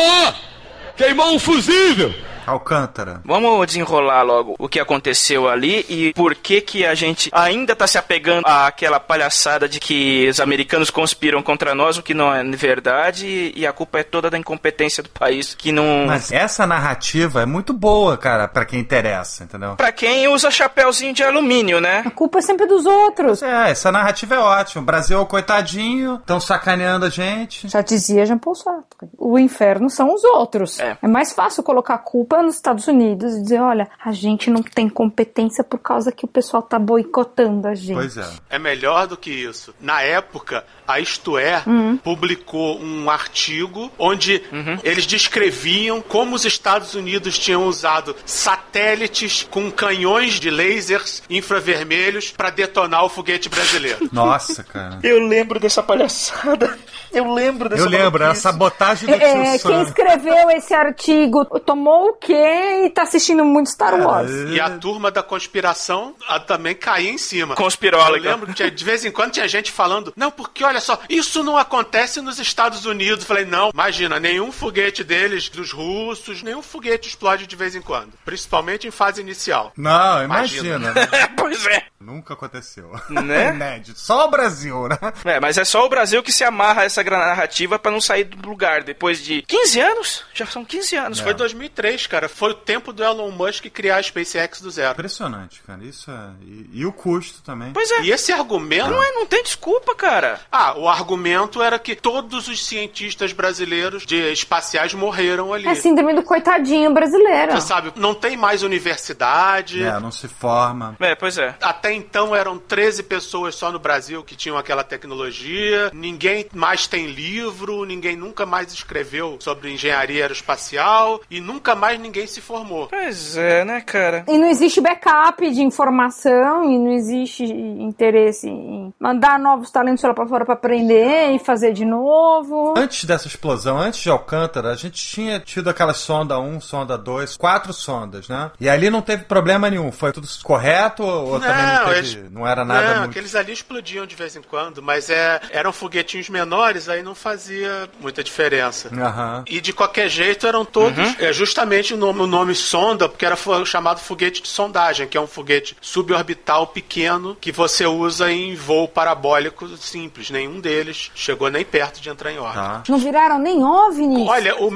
[0.96, 2.14] Queimou um fusível!
[2.46, 3.22] Alcântara.
[3.26, 7.88] Vamos desenrolar logo o que aconteceu ali e por que que a gente ainda tá
[7.88, 12.44] se apegando àquela palhaçada de que os americanos conspiram contra nós, o que não é
[12.44, 16.06] verdade, e a culpa é toda da incompetência do país, que não...
[16.08, 19.76] Mas essa narrativa é muito boa, cara, pra quem interessa, entendeu?
[19.76, 22.04] Pra quem usa chapéuzinho de alumínio, né?
[22.06, 23.42] A culpa é sempre dos outros.
[23.42, 24.82] É, essa narrativa é ótima.
[24.82, 27.68] O Brasil é o coitadinho, estão sacaneando a gente.
[27.68, 29.10] Já dizia Jean Paul Sartre.
[29.18, 30.80] O inferno são os outros.
[30.80, 30.98] É.
[31.08, 34.90] mais fácil colocar a culpa nos Estados Unidos e dizer, olha, a gente não tem
[34.90, 37.96] competência por causa que o pessoal tá boicotando a gente.
[37.96, 38.30] Pois é.
[38.50, 39.74] É melhor do que isso.
[39.80, 41.64] Na época, a Isto É
[42.04, 44.42] publicou um artigo onde
[44.84, 52.50] eles descreviam como os Estados Unidos tinham usado satélites com canhões de lasers infravermelhos para
[52.50, 54.08] detonar o foguete brasileiro.
[54.12, 55.00] Nossa, cara.
[55.04, 56.78] Eu lembro dessa palhaçada.
[57.12, 61.46] Eu lembro dessa Eu lembro, é a sabotagem do É, tio quem escreveu esse artigo
[61.60, 64.32] tomou o quê e tá assistindo muito Star Wars.
[64.50, 67.54] E a turma da conspiração a, também caía em cima.
[67.56, 68.18] Conspiróloga.
[68.28, 71.00] Eu lembro que tinha- de vez em quando tinha gente falando, não, porque olha só,
[71.10, 73.22] isso não acontece nos Estados Unidos.
[73.22, 77.82] Eu falei, não, imagina, nenhum foguete deles, dos russos, nenhum foguete explode de vez em
[77.82, 78.14] quando.
[78.26, 79.72] Principalmente em fase inicial.
[79.78, 80.76] Não, Imagina.
[80.78, 80.94] imagina.
[81.12, 81.28] né?
[81.38, 81.86] pois é.
[82.00, 82.92] Nunca aconteceu.
[83.10, 83.50] Né?
[83.56, 84.00] Inédito.
[84.00, 84.98] Só o Brasil, né?
[85.24, 88.26] É, mas é só o Brasil que se amarra a essa narrativa pra não sair
[88.26, 88.84] do lugar.
[88.84, 90.26] Depois de 15 anos?
[90.34, 91.20] Já são 15 anos.
[91.20, 92.28] Foi 2003, cara.
[92.28, 94.94] Foi o tempo do Elon Musk criar a SpaceX do zero.
[94.94, 95.84] Impressionante, cara.
[95.84, 96.32] Isso é.
[96.42, 97.72] E, e o custo também.
[97.72, 98.02] Pois é.
[98.02, 98.90] E esse argumento.
[98.90, 100.42] Não, é, não tem desculpa, cara.
[100.52, 105.68] Ah, o argumento era que todos os cientistas brasileiros de espaciais morreram ali.
[105.68, 107.52] É síndrome do coitadinho brasileiro.
[107.54, 109.84] Você sabe, não tem mais universidade.
[109.84, 110.96] É, não se forma.
[111.00, 111.56] É, pois é.
[111.62, 115.92] Até então eram 13 pessoas só no Brasil que tinham aquela tecnologia.
[115.94, 122.28] Ninguém mais tem livro, ninguém nunca mais escreveu sobre engenharia aeroespacial e nunca mais ninguém
[122.28, 122.88] se formou.
[122.88, 124.24] Pois é, né, cara?
[124.28, 130.14] E não existe backup de informação e não existe interesse em mandar novos talentos lá
[130.14, 132.74] pra fora pra aprender e fazer de novo.
[132.78, 137.38] Antes dessa explosão, antes de Alcântara, a gente tinha tido aquela sonda 1, sonda 2,
[137.38, 138.52] quatro sondas, né?
[138.60, 142.48] E ali não teve problema nenhum, foi tudo correto ou também não teve, eles- não
[142.48, 143.12] era nada não, muito...
[143.12, 147.90] aqueles ali explodiam de vez em quando, mas é, eram foguetinhos menores, aí não fazia
[148.00, 148.90] muita diferença.
[148.94, 149.44] Aham.
[149.48, 151.16] E de qualquer jeito eram todos Uhum.
[151.20, 153.36] é, justamente o nome, o nome sonda, porque era
[153.66, 158.88] chamado foguete de sondagem, que é um foguete suborbital pequeno que você usa em voo
[158.88, 160.30] parabólico simples.
[160.48, 162.62] Nenhum deles chegou nem perto de entrar em órbita.
[162.62, 162.84] Tá.
[162.90, 164.28] Não viraram nem OVNIs.
[164.28, 164.72] Olha, o-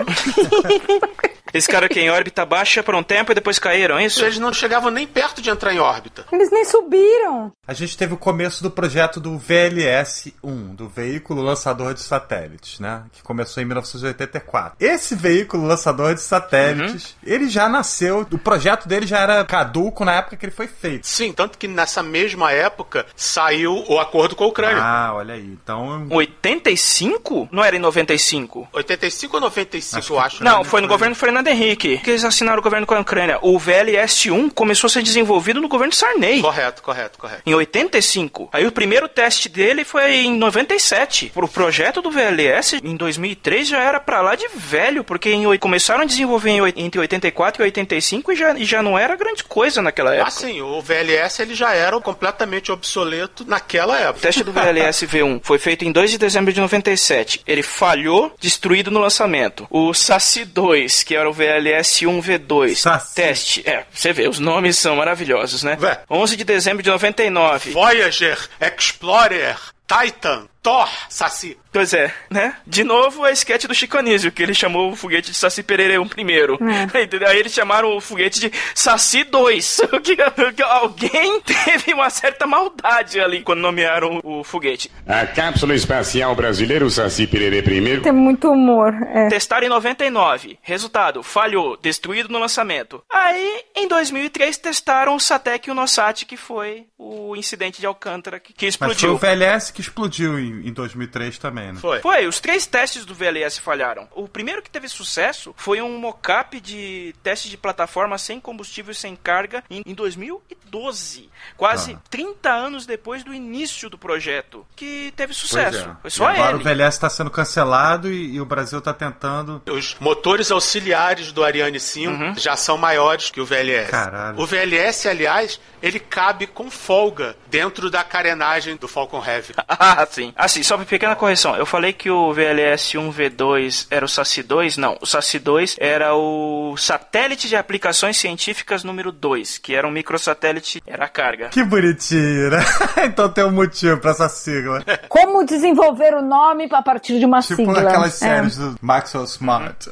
[1.53, 4.23] Eles ficaram aqui em órbita baixa por um tempo e depois caíram, é isso?
[4.23, 6.25] eles não chegavam nem perto de entrar em órbita.
[6.32, 7.51] Eles nem subiram.
[7.67, 13.03] A gente teve o começo do projeto do VLS-1, do Veículo Lançador de Satélites, né?
[13.12, 14.77] Que começou em 1984.
[14.80, 20.13] Esse veículo lançador de satélites, ele já nasceu, o projeto dele já era caduco na
[20.15, 21.06] época que ele foi feito.
[21.08, 24.82] Sim, tanto que nessa mesma época saiu o acordo com a Ucrânia.
[24.82, 25.57] Ah, olha aí.
[25.63, 27.50] Então, 85?
[27.52, 28.67] Não era em 95?
[28.72, 30.43] 85 ou 95, Acho eu acho.
[30.43, 30.63] Não, né?
[30.63, 33.39] foi no governo Fernando Henrique que eles assinaram o governo com a Ucrânia.
[33.41, 36.41] O VLS-1 começou a ser desenvolvido no governo Sarney.
[36.41, 37.41] Correto, correto, correto.
[37.46, 38.50] Em 85.
[38.52, 41.32] Aí o primeiro teste dele foi em 97.
[41.36, 46.02] O projeto do VLS em 2003 já era pra lá de velho, porque em começaram
[46.02, 49.82] a desenvolver em entre 84 e 85 e já, e já não era grande coisa
[49.82, 50.28] naquela época.
[50.28, 54.20] Ah, sim, o VLS ele já era completamente obsoleto naquela O época.
[54.20, 57.42] teste do VLS V1 foi feito em 2 de dezembro de 97.
[57.48, 59.66] Ele falhou, destruído no lançamento.
[59.70, 62.76] O SASI 2, que era o VLS 1V2.
[62.76, 63.16] Saci.
[63.16, 63.64] Teste.
[63.66, 65.78] É, você vê, os nomes são maravilhosos, né?
[65.80, 66.02] Vé.
[66.12, 67.72] 11 de dezembro de 99.
[67.72, 69.58] Voyager, Explorer,
[69.88, 71.58] Titan, Thor, Saci.
[71.72, 72.56] Pois é, né?
[72.65, 75.63] De novo a esquete do Chico Anísio, que ele chamou o foguete de Saci
[76.02, 76.58] um primeiro.
[77.04, 77.28] Entendeu?
[77.28, 79.82] Aí eles chamaram o foguete de Saci 2.
[80.04, 84.91] que, que alguém teve uma certa maldade ali quando nomearam o foguete.
[85.06, 88.93] A cápsula espacial brasileira, o Saci Pererê primeiro, Tem muito humor.
[89.13, 89.28] É.
[89.28, 90.58] Testaram em 99.
[90.62, 93.04] Resultado, falhou, destruído no lançamento.
[93.10, 98.39] Aí, em 2003, testaram o Satec e o Nosat, que foi o incidente de Alcântara
[98.39, 99.17] que, que mas foi o explodiu.
[99.17, 101.80] VLS que explodiu em, em 2003 também, né?
[101.80, 102.00] Foi.
[102.02, 104.08] Foi, os três testes do VLS falharam.
[104.16, 108.96] O primeiro que teve sucesso foi um mockup de teste de plataforma sem combustível e
[108.96, 111.30] sem carga em, em 2012.
[111.56, 112.02] Quase Tá.
[112.10, 115.84] 30 anos depois do início do projeto, que teve sucesso.
[116.02, 116.60] Foi E só agora ele.
[116.60, 119.62] o VLS está sendo cancelado e, e o Brasil está tentando.
[119.70, 123.90] Os motores auxiliares do Ariane 5 já são maiores que o VLS.
[123.92, 124.40] Caralho.
[124.40, 129.54] O VLS, aliás, ele cabe com folga dentro da carenagem do Falcon Heavy.
[129.80, 130.34] Ah, sim.
[130.38, 131.56] Assim, só uma pequena correção.
[131.56, 134.78] Eu falei que o VLS 1V2 era o SASI 2.
[134.78, 139.91] Não, o SASI 2 era o satélite de aplicações científicas número 2, que era um
[139.91, 141.50] microsatélite, era a carga.
[141.50, 142.60] Que bonitinho, né?
[143.06, 144.84] então tem um motivo pra essa sigla.
[145.10, 147.82] Como desenvolver o nome a partir de uma tipo sigla.
[147.82, 148.28] aquelas É.
[148.28, 149.89] séries do Maxwell Smart.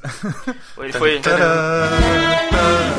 [0.78, 1.20] Ele foi.
[1.20, 1.90] Tadã!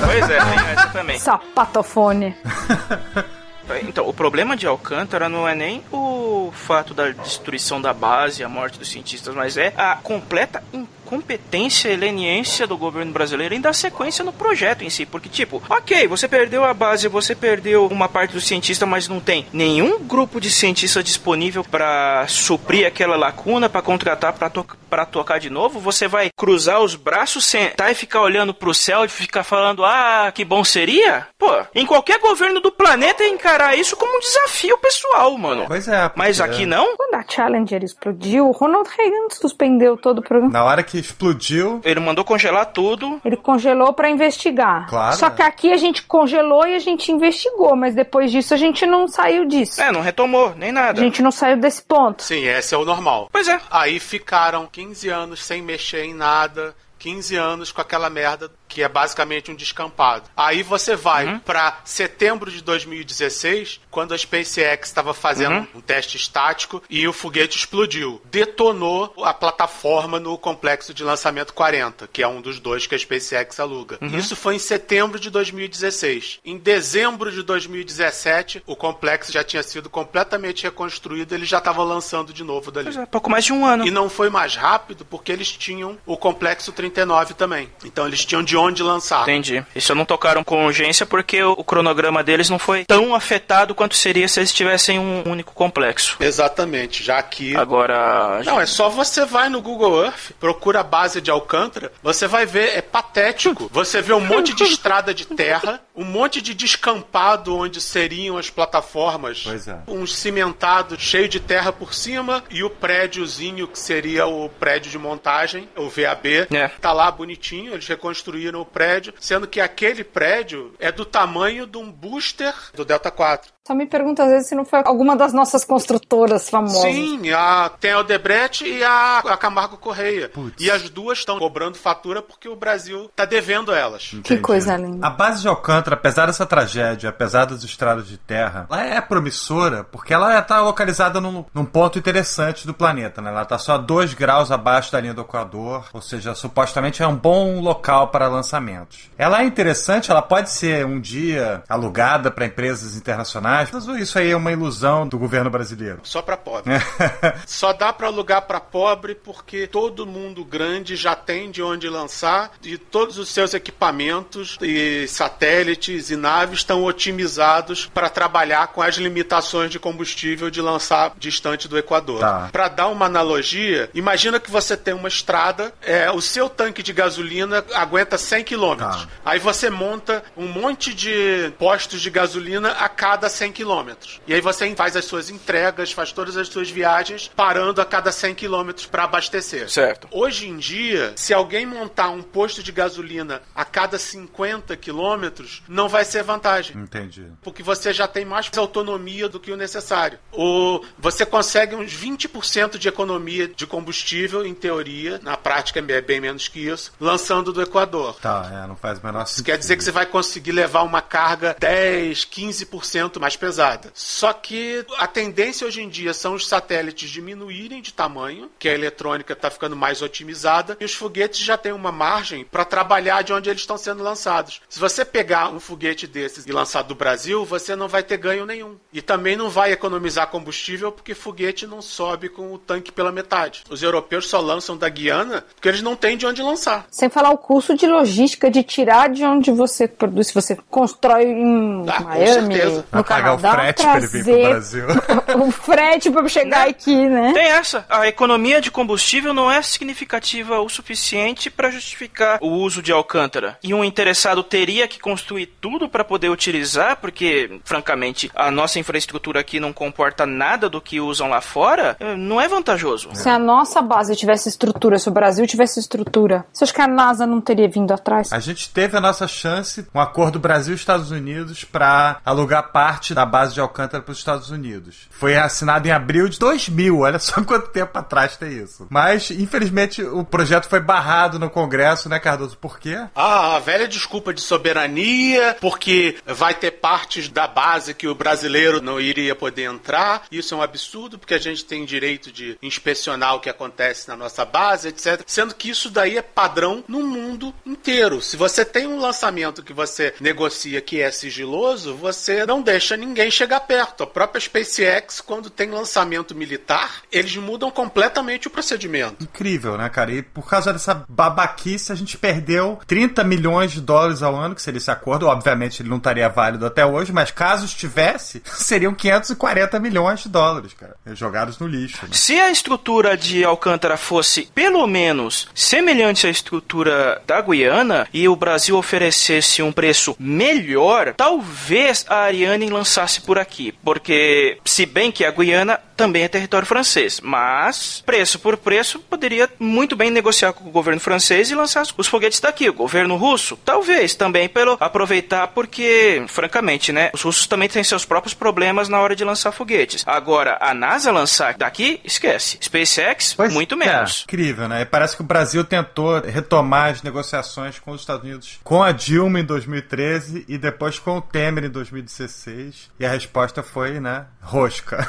[0.04, 1.18] Pois é, tem essa também.
[1.18, 2.37] Sapatofone.
[3.83, 8.48] Então, o problema de Alcântara não é nem o fato da destruição da base, a
[8.48, 10.62] morte dos cientistas, mas é a completa
[11.07, 15.07] incompetência e leniência do governo brasileiro em dar sequência no projeto em si.
[15.07, 19.21] Porque, tipo, ok, você perdeu a base, você perdeu uma parte dos cientistas, mas não
[19.21, 25.05] tem nenhum grupo de cientistas disponível para suprir aquela lacuna, para contratar, para to pra
[25.05, 25.79] tocar de novo.
[25.81, 30.31] Você vai cruzar os braços, sentar e ficar olhando pro céu e ficar falando, ah,
[30.35, 31.27] que bom seria?
[31.38, 35.64] Pô, em qualquer governo do planeta encarar isso como um desafio pessoal, mano.
[35.66, 36.11] Pois é.
[36.14, 36.97] Mas aqui não?
[36.97, 40.53] Quando a Challenger explodiu, o Ronald Reagan suspendeu todo o programa.
[40.53, 43.20] Na hora que explodiu, Ele mandou congelar tudo.
[43.24, 44.88] Ele congelou pra investigar.
[44.88, 45.16] Claro.
[45.16, 48.87] Só que aqui a gente congelou e a gente investigou, mas depois disso a gente
[48.87, 49.80] não saiu disso.
[49.80, 51.00] É, não retomou, nem A nada.
[51.00, 52.22] gente não saiu desse ponto.
[52.22, 53.28] Sim, esse é o normal.
[53.32, 53.61] Pois é.
[53.70, 58.88] Aí ficaram 15 anos sem mexer em nada, 15 anos com aquela merda que é
[58.88, 60.29] basicamente um descampado.
[60.37, 66.83] Aí você vai pra setembro de 2016, quando a SpaceX estava fazendo um teste estático
[66.88, 68.20] e o foguete explodiu.
[68.24, 72.98] Detonou a plataforma no complexo de lançamento 40, que é um dos dois que a
[72.98, 73.98] SpaceX aluga.
[74.02, 76.40] Isso foi em setembro de 2016.
[76.44, 82.33] Em dezembro de 2017, o complexo já tinha sido completamente reconstruído, ele já estava lançando
[82.33, 82.87] de novo dali.
[82.87, 83.87] Pois é, pouco mais de um ano.
[83.87, 87.70] E não foi mais rápido porque eles tinham o complexo 39 também.
[87.85, 89.23] Então eles tinham de onde lançar.
[89.23, 89.64] Entendi.
[89.75, 93.97] Isso não tocaram com urgência porque o, o cronograma deles não foi tão afetado quanto
[93.97, 96.16] seria se eles tivessem um único complexo.
[96.21, 97.57] Exatamente, já que.
[97.57, 98.42] Agora.
[98.45, 102.47] Não, é só você vai no Google Earth, procura a base de Alcântara, você vai
[102.47, 103.69] ver, é patético.
[103.73, 108.50] Você vê um monte de estrada de terra, um monte de descampado onde seriam as
[108.50, 109.42] plataformas.
[109.42, 109.78] Pois é.
[109.88, 114.98] Um cimentado cheio de terra por cima e o prédiozinho que seria o prédio de
[114.98, 116.46] montagem, o VAB.
[116.50, 116.68] É.
[116.68, 121.78] Tá lá bonitinho, eles reconstruíram o prédio, sendo que aquele prédio é do tamanho de
[121.78, 123.56] um booster do Delta 4.
[123.66, 126.83] Só me pergunta às vezes se não foi alguma das nossas construtoras famosas.
[126.83, 130.31] Sim, a, tem a Odebrecht e a, a Camargo Correia.
[130.57, 134.11] E as duas estão cobrando fatura porque o Brasil tá devendo elas.
[134.11, 134.40] Que Entendi.
[134.40, 135.05] coisa linda.
[135.05, 139.83] A base de Alcântara, apesar dessa tragédia, apesar das estradas de terra, ela é promissora
[139.83, 143.31] porque ela está localizada num, num ponto interessante do planeta, né?
[143.31, 147.07] Ela está só a 2 graus abaixo da linha do Equador, ou seja, supostamente é
[147.09, 149.11] um bom local para lançamentos.
[149.18, 154.31] Ela é interessante, ela pode ser um dia alugada para empresas internacionais, mas isso aí
[154.31, 156.01] é uma ilusão do governo brasileiro.
[156.03, 156.73] Só pra pobre.
[157.47, 162.53] Só dá pra alugar pra pobre porque todo mundo grande já tem de onde lançar
[162.62, 168.97] e todos os seus equipamentos e satélites e naves estão otimizados para trabalhar com as
[168.97, 172.21] limitações de combustível de lançar distante do Equador.
[172.21, 172.49] Tá.
[172.51, 176.92] Pra dar uma analogia, imagina que você tem uma estrada, é, o seu tanque de
[176.92, 179.05] gasolina aguenta 100 quilômetros.
[179.05, 179.09] Tá.
[179.25, 184.20] Aí você monta um monte de postos de gasolina a cada 100 quilômetros.
[184.26, 188.11] E aí você faz as suas entregas, faz todas as suas viagens, parando a cada
[188.11, 189.70] 100 quilômetros para abastecer.
[189.70, 190.09] Certo.
[190.11, 195.88] Hoje em dia, se alguém montar um posto de gasolina a cada 50 quilômetros, não
[195.88, 196.76] vai ser vantagem.
[196.76, 197.26] Entendi.
[197.42, 200.18] Porque você já tem mais autonomia do que o necessário.
[200.32, 206.20] Ou você consegue uns 20% de economia de combustível, em teoria, na prática é bem
[206.20, 208.16] menos que isso, lançando do Equador.
[208.20, 209.46] Tá, é, não faz o menor Isso sentido.
[209.46, 213.90] quer dizer que você vai conseguir levar uma carga 10, 15% mais pesada.
[213.94, 218.75] Só que a tendência hoje em dia são os satélites diminuírem de tamanho, que a
[218.75, 223.33] eletrônica está ficando mais otimizada, e os foguetes já têm uma margem para trabalhar de
[223.33, 224.61] onde eles estão sendo lançados.
[224.68, 228.46] Se você pegar um foguete desses e lançar do Brasil, você não vai ter ganho
[228.46, 228.77] nenhum.
[228.92, 233.64] E também não vai economizar combustível porque foguete não sobe com o tanque pela metade.
[233.68, 236.87] Os europeus só lançam da Guiana porque eles não têm de onde lançar.
[236.90, 241.25] Sem falar o custo de logística de tirar de onde você produz, se você constrói
[241.25, 242.87] em Ah, com Miami, certeza.
[242.92, 244.86] no Vai pagar o Canadá, frete pra ele vir pro Brasil.
[245.46, 247.32] o frete para chegar aqui, né?
[247.32, 247.84] Tem essa.
[247.88, 253.58] A economia de combustível não é significativa o suficiente para justificar o uso de Alcântara.
[253.62, 259.40] E um interessado teria que construir tudo para poder utilizar, porque, francamente, a nossa infraestrutura
[259.40, 263.08] aqui não comporta nada do que usam lá fora, eh, não é vantajoso.
[263.14, 266.88] Se a nossa base tivesse estrutura, se o Brasil tivesse estrutura, você acha que a
[266.88, 268.32] NASA não teria vindo atrás?
[268.32, 273.14] A gente teve a nossa chance, um acordo Brasil e Estados Unidos para alugar parte
[273.16, 275.09] da base de Alcântara para os Estados Unidos.
[275.09, 278.87] Foi assinado em abril de 2000, olha só quanto tempo atrás tem isso.
[278.90, 282.59] Mas, infelizmente, o projeto foi barrado no Congresso, né, Cardoso?
[282.59, 282.98] Por quê?
[283.14, 288.83] Ah, a velha desculpa de soberania, porque vai ter partes da base que o brasileiro
[288.83, 290.24] não iria poder entrar.
[290.31, 294.16] Isso é um absurdo, porque a gente tem direito de inspecionar o que acontece na
[294.16, 295.22] nossa base, etc.
[295.26, 298.20] Sendo que isso daí é padrão no mundo inteiro.
[298.20, 303.30] Se você tem um lançamento que você negocia que é sigiloso, você não deixa ninguém
[303.30, 304.02] chegar perto.
[304.02, 309.22] A própria SpaceX, quando tem lançamento militar, eles mudam completamente o procedimento.
[309.22, 310.12] Incrível, né, cara?
[310.12, 314.62] E por causa dessa babaquice, a gente perdeu 30 milhões de dólares ao ano, que
[314.62, 315.26] seria esse acordo.
[315.26, 320.72] Obviamente, ele não estaria válido até hoje, mas caso estivesse, seriam 540 milhões de dólares,
[320.74, 320.96] cara.
[321.14, 322.11] Jogados no lixo, né?
[322.12, 328.37] Se a estrutura de Alcântara fosse pelo menos semelhante à estrutura da Guiana e o
[328.37, 332.86] Brasil oferecesse um preço melhor, talvez a Ariane lançasse
[333.20, 338.56] por aqui, porque se bem que a Guiana também é território francês, mas preço por
[338.56, 342.68] preço poderia muito bem negociar com o governo francês e lançar os foguetes daqui.
[342.68, 348.04] O governo russo, talvez também pelo aproveitar porque, francamente, né, os russos também têm seus
[348.04, 350.04] próprios problemas na hora de lançar foguetes.
[350.06, 352.59] Agora, a NASA lançar daqui, esquece.
[352.61, 354.20] SpaceX, muito menos.
[354.20, 354.82] É, incrível, né?
[354.82, 358.92] E parece que o Brasil tentou retomar as negociações com os Estados Unidos com a
[358.92, 362.90] Dilma em 2013 e depois com o Temer em 2016.
[362.98, 365.06] E a resposta foi, né, rosca.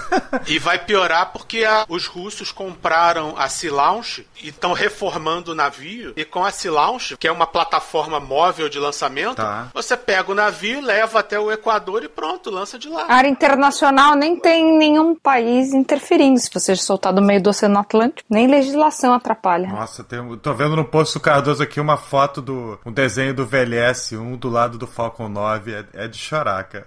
[0.47, 5.56] E vai piorar porque a- os russos compraram a Sea Launch e estão reformando o
[5.56, 6.13] navio.
[6.16, 9.68] E com a Sea Launch, que é uma plataforma móvel de lançamento, Tá.
[9.74, 13.06] você pega o navio, leva até o Equador e pronto, lança de lá.
[13.08, 17.80] A área internacional nem tem nenhum país interferindo se você soltar do meio do Oceano
[17.80, 18.28] Atlântico.
[18.30, 19.68] Nem legislação atrapalha.
[19.68, 23.34] Nossa, tem, um- tô vendo no posto do Cardoso aqui uma foto do um desenho
[23.34, 25.74] do VLS, um do lado do Falcon 9.
[25.74, 26.86] É, é de chorar, cara.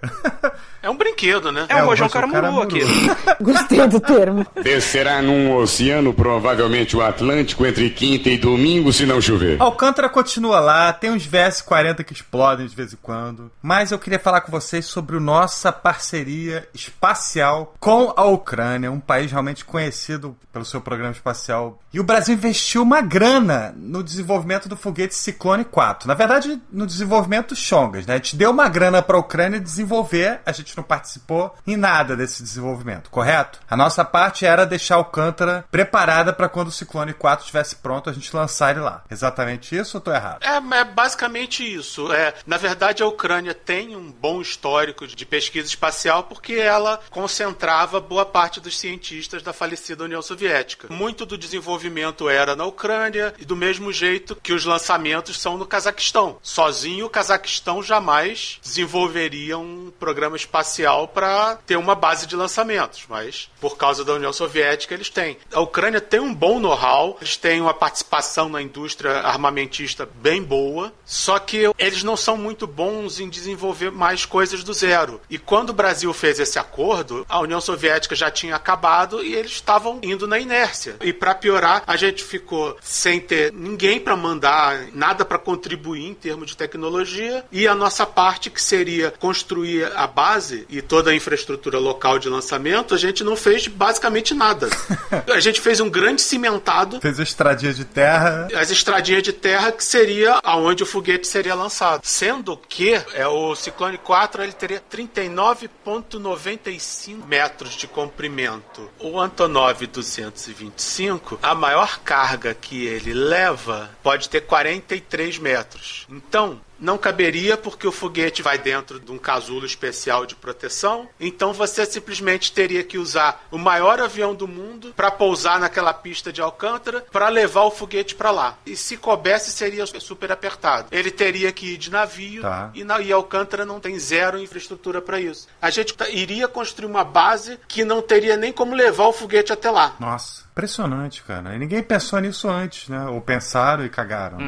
[0.81, 1.65] É um brinquedo, né?
[1.69, 2.67] É um É, o rojão caramuru caramuru.
[2.67, 2.81] aqui.
[3.43, 4.45] Gostei do termo.
[4.61, 9.61] Descerá num oceano, provavelmente o Atlântico, entre quinta e domingo, se não chover.
[9.61, 13.51] Alcântara continua lá, tem uns VS-40 que explodem de vez em quando.
[13.61, 19.31] Mas eu queria falar com vocês sobre nossa parceria espacial com a Ucrânia, um país
[19.31, 21.79] realmente conhecido pelo seu programa espacial.
[21.93, 26.07] E o Brasil investiu uma grana no desenvolvimento do foguete Ciclone 4.
[26.07, 28.15] Na verdade, no desenvolvimento dos Chongas, né?
[28.15, 32.15] A gente deu uma grana para a Ucrânia desenvolver, a gente não participou em nada
[32.15, 33.59] desse desenvolvimento, correto?
[33.71, 38.13] A nossa parte era deixar Alcântara preparada para quando o Ciclone 4 estivesse pronto, a
[38.13, 39.01] gente lançar ele lá.
[39.09, 40.43] Exatamente isso ou tô errado?
[40.43, 42.11] É, é basicamente isso.
[42.11, 48.01] É, na verdade, a Ucrânia tem um bom histórico de pesquisa espacial porque ela concentrava
[48.01, 50.89] boa parte dos cientistas da falecida União Soviética.
[50.89, 55.65] Muito do desenvolvimento era na Ucrânia e do mesmo jeito que os lançamentos são no
[55.65, 56.37] Cazaquistão.
[56.41, 63.49] Sozinho, o Cazaquistão jamais desenvolveria um programa espacial para ter uma base de lançamentos, mas
[63.61, 65.37] por causa da União Soviética eles têm.
[65.53, 70.91] A Ucrânia tem um bom know-how, eles têm uma participação na indústria armamentista bem boa,
[71.05, 75.21] só que eles não são muito bons em desenvolver mais coisas do zero.
[75.29, 79.51] E quando o Brasil fez esse acordo, a União Soviética já tinha acabado e eles
[79.51, 80.95] estavam indo na inércia.
[81.01, 86.13] E para piorar, a gente ficou sem ter ninguém para mandar, nada para contribuir em
[86.15, 91.15] termos de tecnologia, e a nossa parte que seria construir a base e toda a
[91.15, 94.69] infraestrutura local de lançamento, a gente não fez basicamente nada.
[95.33, 96.99] a gente fez um grande cimentado.
[97.01, 98.47] Fez a estradinha de terra.
[98.55, 102.05] As estradinhas de terra que seria aonde o foguete seria lançado.
[102.05, 108.89] Sendo que é, o Ciclone 4 ele teria 39,95 metros de comprimento.
[108.99, 116.05] O Antonov 225, a maior carga que ele leva pode ter 43 metros.
[116.09, 121.07] Então, não caberia porque o foguete vai dentro de um casulo especial de proteção.
[121.19, 126.33] Então você simplesmente teria que usar o maior avião do mundo para pousar naquela pista
[126.33, 128.57] de Alcântara para levar o foguete para lá.
[128.65, 130.87] E se coubesse seria super apertado.
[130.91, 132.71] Ele teria que ir de navio Tá.
[132.73, 135.47] e, na, e Alcântara não tem zero infraestrutura para isso.
[135.61, 139.53] A gente tá- iria construir uma base que não teria nem como levar o foguete
[139.53, 139.95] até lá.
[139.99, 141.53] Nossa, impressionante, cara.
[141.55, 143.05] E ninguém pensou nisso antes, né?
[143.05, 144.39] Ou pensaram e cagaram.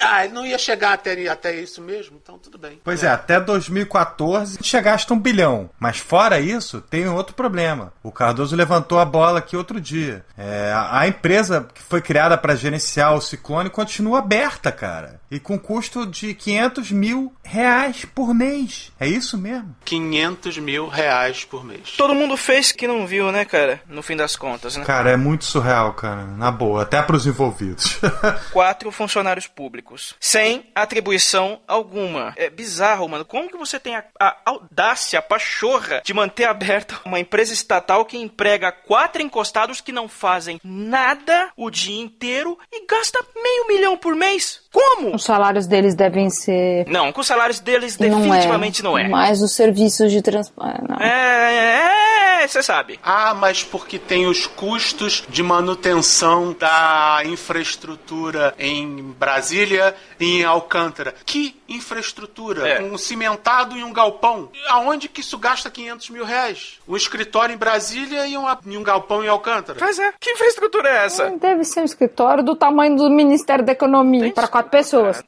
[0.00, 2.80] Ah, ele não ia chegar até, até isso mesmo, então tudo bem.
[2.82, 5.70] Pois é, até 2014 a gente já gasta um bilhão.
[5.78, 7.92] Mas fora isso, tem outro problema.
[8.02, 10.24] O Cardoso levantou a bola aqui outro dia.
[10.36, 15.20] É, a, empresa que foi criada para gerenciar o ciclone continua aberta, cara.
[15.30, 18.92] E com custo de 500 mil reais por mês.
[18.98, 19.74] É isso mesmo?
[19.84, 21.94] 500 mil reais por mês.
[21.96, 23.80] Todo mundo fez que não viu, né, cara?
[23.88, 24.84] No fim das contas, né?
[24.84, 26.24] Cara, é muito surreal, cara.
[26.24, 27.98] Na boa, até pros envolvidos.
[28.52, 29.85] Quatro funcionários públicos.
[30.20, 32.32] Sem atribuição alguma.
[32.36, 33.24] É bizarro, mano.
[33.24, 38.04] Como que você tem a, a audácia, a pachorra de manter aberta uma empresa estatal
[38.04, 43.96] que emprega quatro encostados que não fazem nada o dia inteiro e gasta meio milhão
[43.96, 44.60] por mês?
[44.72, 45.14] Como?
[45.14, 46.86] Os salários deles devem ser.
[46.86, 48.84] Não, com os salários deles Não definitivamente é.
[48.84, 49.08] não é.
[49.08, 50.82] Mas os serviços de transporte.
[50.86, 50.96] Não.
[51.00, 53.00] É, é, você sabe.
[53.02, 59.75] Ah, mas porque tem os custos de manutenção da infraestrutura em Brasília
[60.18, 61.14] e em Alcântara.
[61.24, 62.68] Que infraestrutura?
[62.68, 62.82] É.
[62.82, 64.50] Um cimentado e um galpão.
[64.68, 66.78] Aonde que isso gasta 500 mil reais?
[66.86, 69.78] Um escritório em Brasília e um, e um galpão em Alcântara.
[69.80, 71.30] Mas é, que infraestrutura é essa?
[71.30, 75.22] Deve ser um escritório do tamanho do Ministério da Economia para quatro pessoas.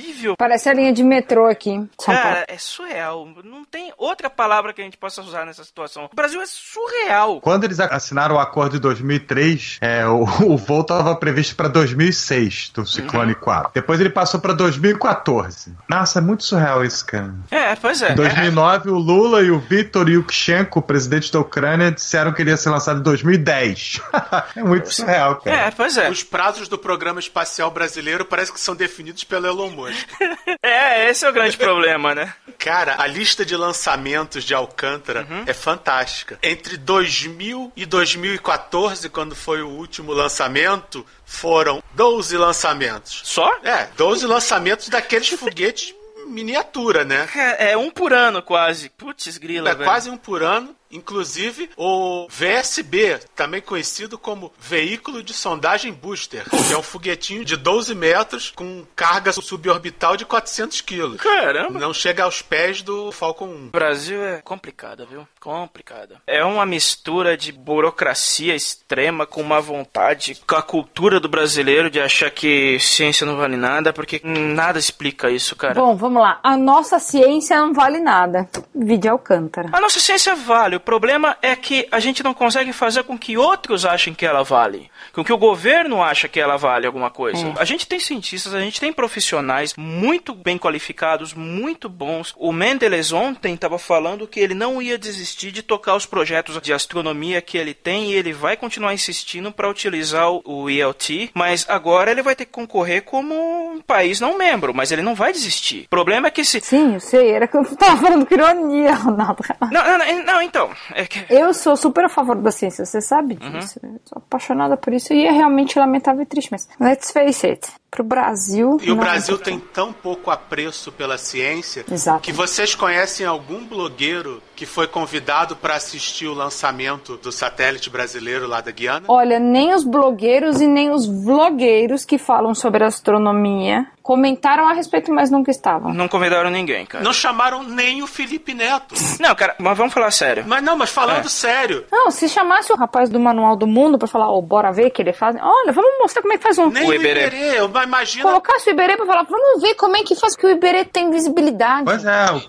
[0.00, 0.34] Cabível.
[0.36, 1.86] Parece a linha de metrô aqui.
[2.04, 3.28] Cara, é surreal.
[3.44, 6.08] Não tem outra palavra que a gente possa usar nessa situação.
[6.10, 7.40] O Brasil é surreal.
[7.40, 12.70] Quando eles assinaram o acordo em 2003, é, o, o voo estava previsto para 2006
[12.74, 13.72] do Ciclone 4.
[13.74, 15.74] Depois ele passou para 2014.
[15.88, 17.34] Nossa, é muito surreal isso, cara.
[17.50, 18.12] É, pois é.
[18.12, 22.56] Em 2009, o Lula e o Viktor Yushchenko, presidente da Ucrânia, disseram que ele ia
[22.56, 24.00] ser lançado em 2010.
[24.56, 25.56] é muito surreal, cara.
[25.56, 26.10] É, pois é.
[26.10, 29.89] Os prazos do programa espacial brasileiro parece que são definidos pelo Elon Musk.
[30.62, 32.34] É, esse é o grande problema, né?
[32.58, 36.38] Cara, a lista de lançamentos de Alcântara é fantástica.
[36.42, 43.22] Entre 2000 e 2014, quando foi o último lançamento, foram 12 lançamentos.
[43.24, 43.50] Só?
[43.64, 45.94] É, 12 lançamentos daqueles foguetes
[46.26, 47.28] miniatura, né?
[47.34, 48.88] É, é um por ano quase.
[48.90, 49.84] Putz, grila, É velho.
[49.84, 50.74] quase um por ano.
[50.90, 57.56] Inclusive, o VSB, também conhecido como Veículo de Sondagem Booster, que é um foguetinho de
[57.56, 61.20] 12 metros com carga suborbital de 400 quilos.
[61.20, 61.78] Caramba.
[61.78, 63.66] Não chega aos pés do Falcon 1.
[63.66, 65.26] O Brasil é complicado, viu?
[65.38, 66.16] Complicado.
[66.26, 72.00] É uma mistura de burocracia extrema com uma vontade, com a cultura do brasileiro de
[72.00, 75.74] achar que ciência não vale nada, porque nada explica isso, cara.
[75.74, 76.40] Bom, vamos lá.
[76.42, 78.48] A nossa ciência não vale nada.
[78.74, 79.68] Vide Alcântara.
[79.72, 80.79] A nossa ciência vale.
[80.80, 84.42] O problema é que a gente não consegue fazer com que outros achem que ela
[84.42, 84.90] vale.
[85.12, 87.46] Com que o governo acha que ela vale alguma coisa.
[87.48, 87.52] É.
[87.58, 92.34] A gente tem cientistas, a gente tem profissionais muito bem qualificados, muito bons.
[92.38, 96.72] O Mendeles ontem estava falando que ele não ia desistir de tocar os projetos de
[96.72, 102.10] astronomia que ele tem e ele vai continuar insistindo para utilizar o- ELT, mas agora
[102.10, 103.34] ele vai ter que concorrer como
[103.74, 105.84] um país não membro, mas ele não vai desistir.
[105.86, 108.94] O problema é que se Sim, eu sei, era que eu tava falando com ironia,
[108.94, 109.42] Ronaldo.
[109.70, 113.00] não, não, não, não, então, é que Eu sou super a favor da ciência, você
[113.00, 113.50] sabe Uhum.
[113.58, 113.78] disso.
[113.82, 117.68] Eu sou apaixonada por isso e é realmente lamentável e triste, mas let's face it,
[117.90, 118.78] pro Brasil.
[118.82, 119.58] E o é Brasil importante.
[119.58, 122.20] tem tão pouco apreço pela ciência Exato.
[122.20, 128.46] que vocês conhecem algum blogueiro que foi convidado para assistir o lançamento do satélite brasileiro
[128.46, 129.06] lá da Guiana?
[129.08, 135.12] Olha, nem os blogueiros e nem os vlogueiros que falam sobre astronomia comentaram a respeito,
[135.12, 135.94] mas nunca estavam.
[135.94, 137.04] não convidaram ninguém, cara.
[137.04, 138.94] Não chamaram nem o Felipe Neto.
[139.20, 140.44] Não, cara, mas vamos falar sério.
[140.48, 141.28] Mas não, mas falando É.
[141.28, 144.86] sério, Não, se chamasse o rapaz do Manual do Mundo pra falar, ó, bora ver
[144.86, 145.36] o que ele faz.
[145.40, 146.68] Olha, vamos mostrar como é que faz um.
[146.70, 147.26] nem O o Iberê.
[147.28, 147.60] Iberê.
[147.60, 150.50] Eu imagino Colocasse o Iberê pra falar, vamos ver como é que faz que o
[150.50, 151.84] Iberê tem visibilidade.
[151.84, 152.40] Pois é, o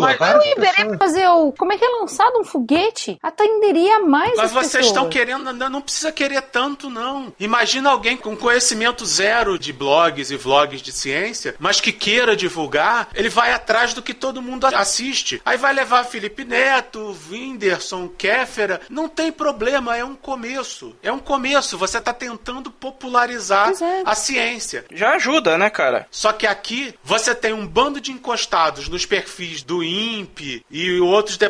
[0.00, 0.88] Mas- várias O Iberê pessoas.
[0.96, 1.52] pra fazer o.
[1.60, 3.18] Como é que é lançado um foguete?
[3.22, 4.86] Atenderia mais Mas as vocês pessoas.
[4.86, 7.34] estão querendo, não, não precisa querer tanto, não.
[7.38, 13.10] Imagina alguém com conhecimento zero de blogs e vlogs de ciência, mas que queira divulgar,
[13.14, 15.42] ele vai atrás do que todo mundo assiste.
[15.44, 18.80] Aí vai levar Felipe Neto, Whindersson, Kéfera.
[18.88, 20.96] Não tem problema, é um começo.
[21.02, 21.76] É um começo.
[21.76, 24.02] Você está tentando popularizar é.
[24.06, 24.86] a ciência.
[24.90, 26.06] Já ajuda, né, cara?
[26.10, 31.36] Só que aqui você tem um bando de encostados nos perfis do INPE e outros
[31.36, 31.49] departamentos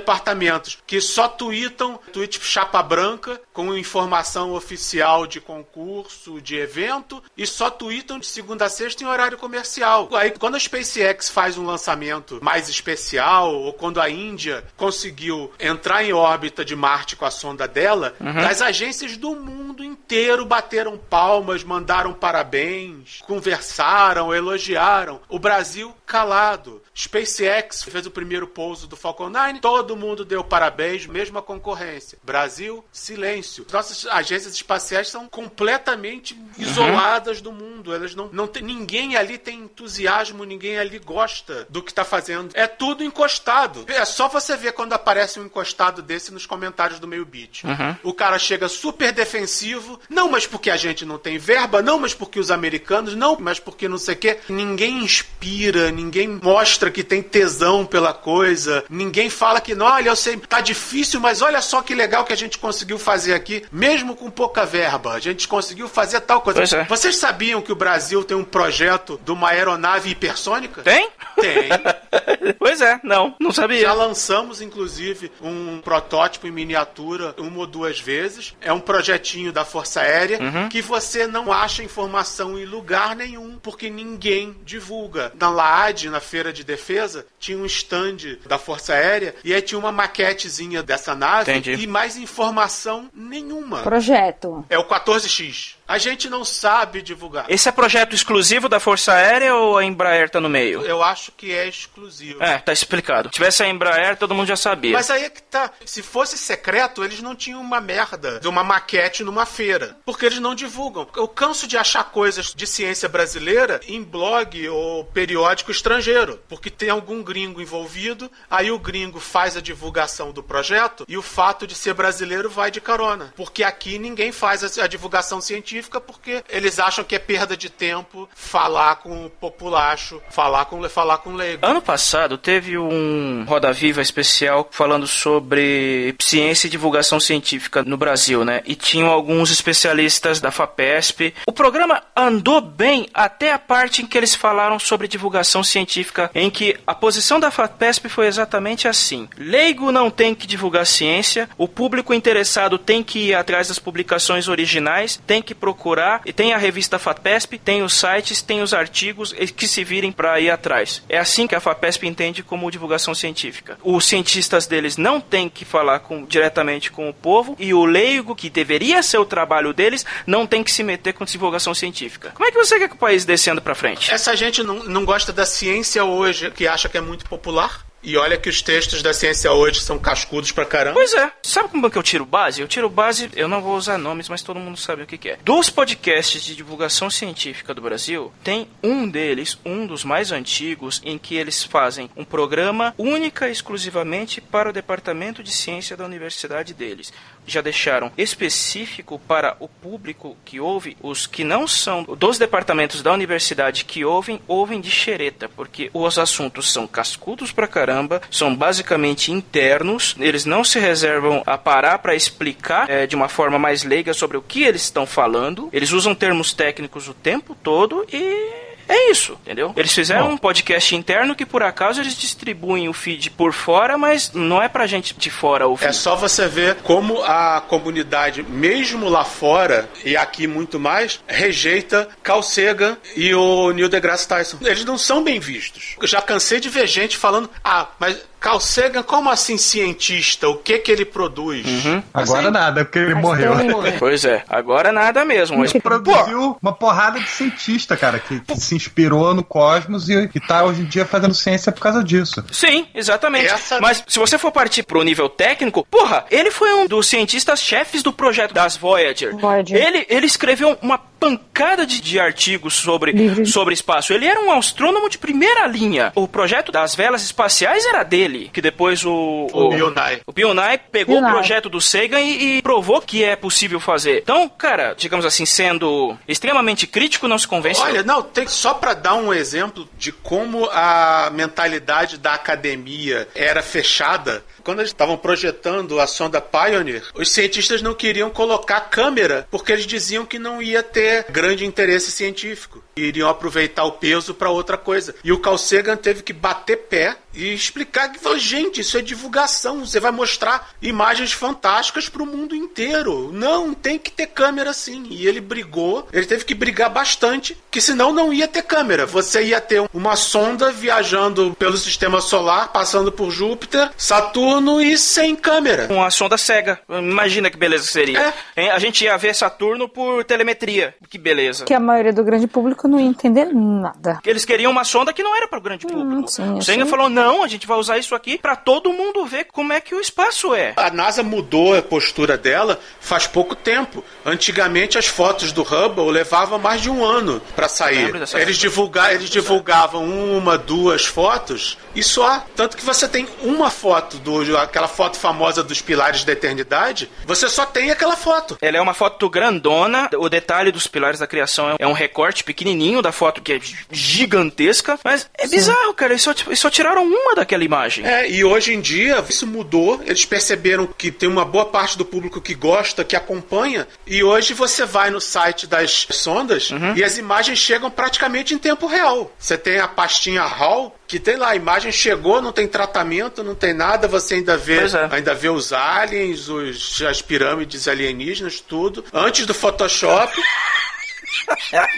[0.87, 7.71] que só tweetam tweet chapa branca com informação oficial de concurso, de evento e só
[7.71, 10.09] tweetam de segunda a sexta em horário comercial.
[10.13, 16.05] Aí quando a SpaceX faz um lançamento mais especial ou quando a Índia conseguiu entrar
[16.05, 18.15] em órbita de Marte com a sonda dela,
[18.49, 25.21] as agências do mundo inteiro bateram palmas, mandaram parabéns, conversaram, elogiaram.
[25.29, 26.83] O Brasil calado.
[26.95, 32.19] SpaceX fez o primeiro pouso do Falcon 9, todo mundo deu parabéns, mesma concorrência.
[32.23, 33.67] Brasil, silêncio.
[33.73, 37.95] Nossas agências espaciais são completamente isoladas do mundo.
[37.95, 42.51] Elas não, não tem, ninguém ali tem entusiasmo, ninguém ali gosta do que está fazendo.
[42.55, 43.85] É tudo encostado.
[43.89, 47.63] É só você ver quando aparece um encostado desse nos comentários do meio beat.
[48.03, 52.15] O cara chega super defensivo, não, mas porque a gente não tem verba, não, mas
[52.15, 54.39] porque os americanos, não, mas porque não sei o quê.
[54.49, 60.17] Ninguém inspira, ninguém mostra que tem tesão pela coisa, ninguém fala que, não, olha, eu
[60.17, 64.15] sei, tá difícil, mas olha só que legal que a gente conseguiu fazer aqui, mesmo
[64.15, 65.15] com pouca verba.
[65.15, 66.61] A gente conseguiu fazer tal coisa.
[66.61, 66.85] Pois é.
[66.85, 70.83] Vocês sabiam que o Brasil tem um projeto de uma aeronave hipersônica?
[70.83, 71.09] Tem?
[71.41, 71.71] Tem.
[72.59, 73.81] pois é, não, não sabia.
[73.81, 78.55] Já lançamos, inclusive, um protótipo em miniatura uma ou duas vezes.
[78.61, 83.89] É um projetinho da Força Aérea que você não acha informação em lugar nenhum, porque
[83.89, 85.33] ninguém divulga.
[85.39, 89.93] Na LAAD, na Feira de Defesa, tinha um stand da Força Aérea e tinha uma
[89.93, 91.83] maquetezinha dessa nave Entendi.
[91.83, 93.83] e mais informação nenhuma.
[93.83, 94.65] Projeto.
[94.69, 95.81] É o 14X.
[95.91, 97.47] A gente não sabe divulgar.
[97.49, 100.83] Esse é projeto exclusivo da Força Aérea ou a Embraer tá no meio?
[100.83, 102.41] Eu acho que é exclusivo.
[102.41, 103.29] É, tá explicado.
[103.29, 104.93] Se tivesse a Embraer, todo mundo já sabia.
[104.93, 105.73] Mas aí é que tá.
[105.85, 109.97] Se fosse secreto, eles não tinham uma merda de uma maquete numa feira.
[110.05, 111.09] Porque eles não divulgam.
[111.17, 116.41] Eu canso de achar coisas de ciência brasileira em blog ou periódico estrangeiro.
[116.49, 121.23] Porque tem algum gringo envolvido, aí o gringo faz a divulgação do projeto e o
[121.23, 123.33] fato de ser brasileiro vai de carona.
[123.37, 128.29] Porque aqui ninguém faz a divulgação científica porque eles acham que é perda de tempo
[128.35, 131.65] falar com o populacho, falar com, falar com leigo.
[131.65, 138.45] Ano passado teve um Roda Viva especial falando sobre ciência e divulgação científica no Brasil,
[138.45, 138.63] né?
[138.65, 141.35] E tinham alguns especialistas da FAPESP.
[141.47, 146.51] O programa andou bem até a parte em que eles falaram sobre divulgação científica, em
[146.51, 151.67] que a posição da FAPESP foi exatamente assim: leigo não tem que divulgar ciência, o
[151.67, 156.59] público interessado tem que ir atrás das publicações originais, tem que procurar, e tem a
[156.59, 161.03] revista FAPESP, tem os sites, tem os artigos que se virem para ir atrás.
[161.09, 163.79] É assim que a FAPESP entende como divulgação científica.
[163.83, 168.35] Os cientistas deles não têm que falar com- diretamente com o povo e o leigo,
[168.35, 172.31] que deveria ser o trabalho deles, não tem que se meter com divulgação científica.
[172.35, 174.13] Como é que você quer que o país descendo para frente?
[174.13, 177.85] Essa gente não, não gosta da ciência hoje, que acha que é muito popular.
[178.03, 180.95] E olha que os textos da ciência hoje são cascudos pra caramba.
[180.95, 181.31] Pois é.
[181.43, 182.61] Sabe como é que eu tiro base?
[182.61, 185.31] Eu tiro base, eu não vou usar nomes, mas todo mundo sabe o que, que
[185.31, 185.39] é.
[185.45, 191.19] Dos podcasts de divulgação científica do Brasil, tem um deles, um dos mais antigos, em
[191.19, 196.73] que eles fazem um programa única e exclusivamente para o departamento de ciência da universidade
[196.73, 197.13] deles.
[197.47, 203.13] Já deixaram específico para o público que ouve, os que não são dos departamentos da
[203.13, 207.90] universidade que ouvem, ouvem de xereta, porque os assuntos são cascudos pra caramba,
[208.31, 213.59] são basicamente internos, eles não se reservam a parar para explicar é, de uma forma
[213.59, 218.07] mais leiga sobre o que eles estão falando, eles usam termos técnicos o tempo todo
[218.13, 219.73] e é isso, entendeu?
[219.77, 220.33] Eles fizeram Bom.
[220.33, 224.69] um podcast interno que por acaso eles distribuem o feed por fora, mas não é
[224.69, 225.89] pra gente de fora o feed.
[225.89, 232.09] É só você ver como a comunidade, mesmo lá fora e aqui muito mais, rejeita
[232.23, 234.59] Carl Sagan e o Neil deGrasse Tyson.
[234.63, 235.97] Eles não são bem vistos.
[236.01, 240.49] Eu já cansei de ver gente falando: "Ah, mas Carl Sagan, como assim cientista?
[240.49, 241.67] O que que ele produz?
[241.67, 242.03] Uhum.
[242.13, 243.53] Agora assim, nada, porque ele morreu.
[243.99, 245.59] Pois é, agora nada mesmo.
[245.59, 250.41] Mas produziu uma porrada de cientista, cara, que, que se inspirou no cosmos e que
[250.41, 252.43] tá hoje em dia fazendo ciência por causa disso.
[252.51, 253.47] Sim, exatamente.
[253.47, 253.81] Essa...
[253.81, 258.03] Mas se você for partir pro nível técnico, porra, ele foi um dos cientistas chefes
[258.03, 259.37] do projeto das Voyager.
[259.37, 259.77] Voyager.
[259.77, 264.15] Ele, ele escreveu uma pancada de, de artigos sobre, sobre espaço.
[264.15, 266.11] Ele era um astrônomo de primeira linha.
[266.15, 269.47] O projeto das velas espaciais era dele, que depois o...
[269.53, 270.23] O, Nye.
[270.27, 274.21] O Nye pegou Bill o projeto do Sagan e, e, provou que é possível fazer.
[274.23, 277.81] Então, cara, digamos assim, sendo extremamente crítico, não se convence.
[277.83, 283.63] Olha, não, tem só para dar um exemplo de como a mentalidade da academia era
[283.63, 284.43] fechada.
[284.63, 289.87] Quando eles estavam projetando a sonda Pioneer, os cientistas não queriam colocar câmera porque eles
[289.87, 292.83] diziam que não ia ter grande interesse científico.
[293.03, 295.15] Iriam aproveitar o peso para outra coisa.
[295.23, 299.85] E o Carl Sagan teve que bater pé e explicar que, gente, isso é divulgação.
[299.85, 303.31] Você vai mostrar imagens fantásticas para o mundo inteiro.
[303.33, 305.07] Não, tem que ter câmera sim.
[305.11, 309.07] E ele brigou, ele teve que brigar bastante, que senão não ia ter câmera.
[309.07, 315.37] Você ia ter uma sonda viajando pelo sistema solar, passando por Júpiter, Saturno e sem
[315.37, 315.87] câmera.
[315.91, 316.81] Uma sonda cega.
[316.89, 318.35] Imagina que beleza seria.
[318.57, 318.71] É.
[318.71, 320.95] A gente ia ver Saturno por telemetria.
[321.09, 321.65] Que beleza.
[321.65, 324.19] Que a maioria do grande público não ia entender nada.
[324.25, 326.23] Eles queriam uma sonda que não era para o grande hum, público.
[326.23, 329.25] Hum, sim, o Senga falou: não, a gente vai usar isso aqui para todo mundo
[329.25, 330.75] ver como é que o espaço é.
[330.77, 334.05] A NASA mudou a postura dela faz pouco tempo.
[334.25, 338.13] Antigamente as fotos do Hubble levavam mais de um ano para sair.
[338.35, 342.45] Eles, divulga eles divulgavam uma, duas fotos e só.
[342.55, 347.49] Tanto que você tem uma foto, do, aquela foto famosa dos pilares da eternidade, você
[347.49, 348.59] só tem aquela foto.
[348.61, 352.70] Ela é uma foto grandona, o detalhe dos pilares da criação é um recorte pequenininho
[353.03, 353.61] da foto que é
[353.91, 355.57] gigantesca, mas é Sim.
[355.57, 356.13] bizarro, cara.
[356.13, 358.07] Eles só, eles só tiraram uma daquela imagem.
[358.07, 360.01] É, e hoje em dia isso mudou.
[360.05, 364.55] Eles perceberam que tem uma boa parte do público que gosta, que acompanha, e hoje
[364.55, 366.97] você vai no site das sondas uhum.
[366.97, 369.33] e as imagens chegam praticamente em tempo real.
[369.39, 373.55] Você tem a pastinha RAW que tem lá, a imagem chegou, não tem tratamento, não
[373.55, 375.09] tem nada, você ainda vê, é.
[375.11, 380.33] ainda vê os aliens, os, as pirâmides alienígenas, tudo, antes do Photoshop.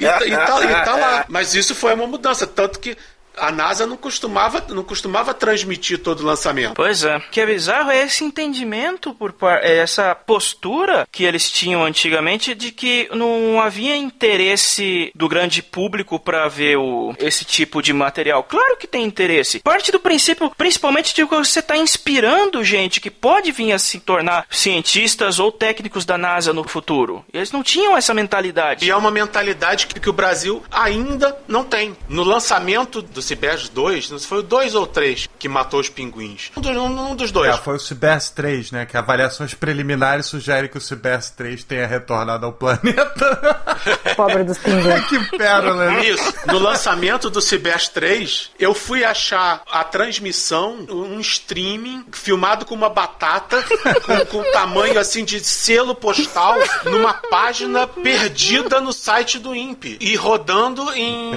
[0.00, 1.24] e, tá, e, tá, e tá lá.
[1.28, 2.96] Mas isso foi uma mudança, tanto que
[3.36, 6.74] a NASA não costumava, não costumava transmitir todo o lançamento.
[6.74, 7.16] Pois é.
[7.16, 12.54] O que é bizarro é esse entendimento por é essa postura que eles tinham antigamente
[12.54, 18.44] de que não havia interesse do grande público para ver o, esse tipo de material.
[18.44, 19.60] Claro que tem interesse.
[19.60, 24.00] Parte do princípio, principalmente de que você está inspirando gente que pode vir a se
[24.00, 27.24] tornar cientistas ou técnicos da NASA no futuro.
[27.32, 28.84] Eles não tinham essa mentalidade.
[28.84, 31.96] E é uma mentalidade que, que o Brasil ainda não tem.
[32.08, 35.48] No lançamento do do Cibers 2, não sei se foi o 2 ou 3 que
[35.48, 36.50] matou os pinguins.
[36.56, 37.54] Um, dos, um, um dos dois.
[37.54, 38.86] É, foi o Cibers 3, né?
[38.86, 43.60] Que avaliações preliminares sugerem que o Cibers 3 tenha retornado ao planeta.
[44.16, 45.06] Pobre dos pinguins.
[45.08, 46.06] que pérola, né?
[46.06, 46.34] Isso.
[46.46, 52.90] No lançamento do Cibers 3, eu fui achar a transmissão, um streaming filmado com uma
[52.90, 53.62] batata,
[54.04, 59.98] com, com tamanho assim de selo postal, numa página perdida no site do INPE.
[60.00, 61.32] E rodando em,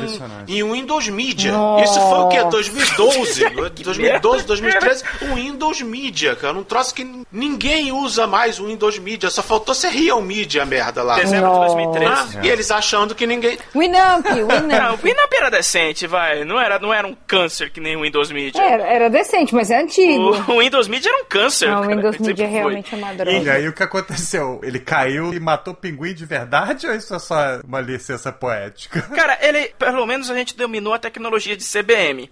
[0.48, 1.54] em Windows Media.
[1.84, 2.44] Isso foi o quê?
[2.44, 3.50] 2012?
[3.84, 5.04] 2012, 2013?
[5.22, 6.58] O Windows Media, cara.
[6.58, 9.30] Um troço que ninguém usa mais o Windows Media.
[9.30, 11.16] Só faltou ser Real Media, merda lá.
[11.16, 12.38] Dezembro de 2013.
[12.38, 13.58] Ah, E eles achando que ninguém.
[13.76, 14.64] Winamp, Winamp.
[14.66, 16.44] Não, o Winamp era decente, vai.
[16.44, 18.62] Não era, não era um câncer que nem o Windows Media.
[18.62, 20.36] Era, era decente, mas é antigo.
[20.48, 21.70] O, o Windows Media era um câncer.
[21.70, 23.32] Não, o Windows Media realmente é uma droga.
[23.38, 24.60] E aí o que aconteceu?
[24.64, 29.02] Ele caiu e matou o pinguim de verdade ou isso é só uma licença poética?
[29.16, 32.30] Cara, ele, pelo menos a gente dominou a tecnologia de de CBM.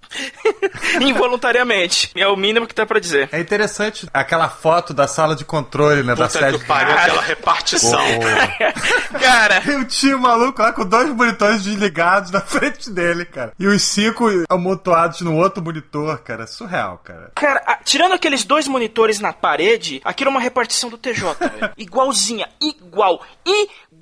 [1.01, 2.11] Involuntariamente.
[2.15, 3.29] É o mínimo que tá pra dizer.
[3.31, 6.15] É interessante aquela foto da sala de controle, né?
[6.15, 6.59] da Puta sede.
[6.59, 7.99] que pariu, aquela repartição.
[9.19, 13.53] Cara, Eu tinha um maluco lá com dois monitores desligados na frente dele, cara.
[13.59, 16.45] E os cinco amontoados no outro monitor, cara.
[16.47, 17.31] Surreal, cara.
[17.35, 21.71] Cara, a- tirando aqueles dois monitores na parede, aquilo é uma repartição do TJ, velho.
[21.77, 23.21] Igualzinha, igual,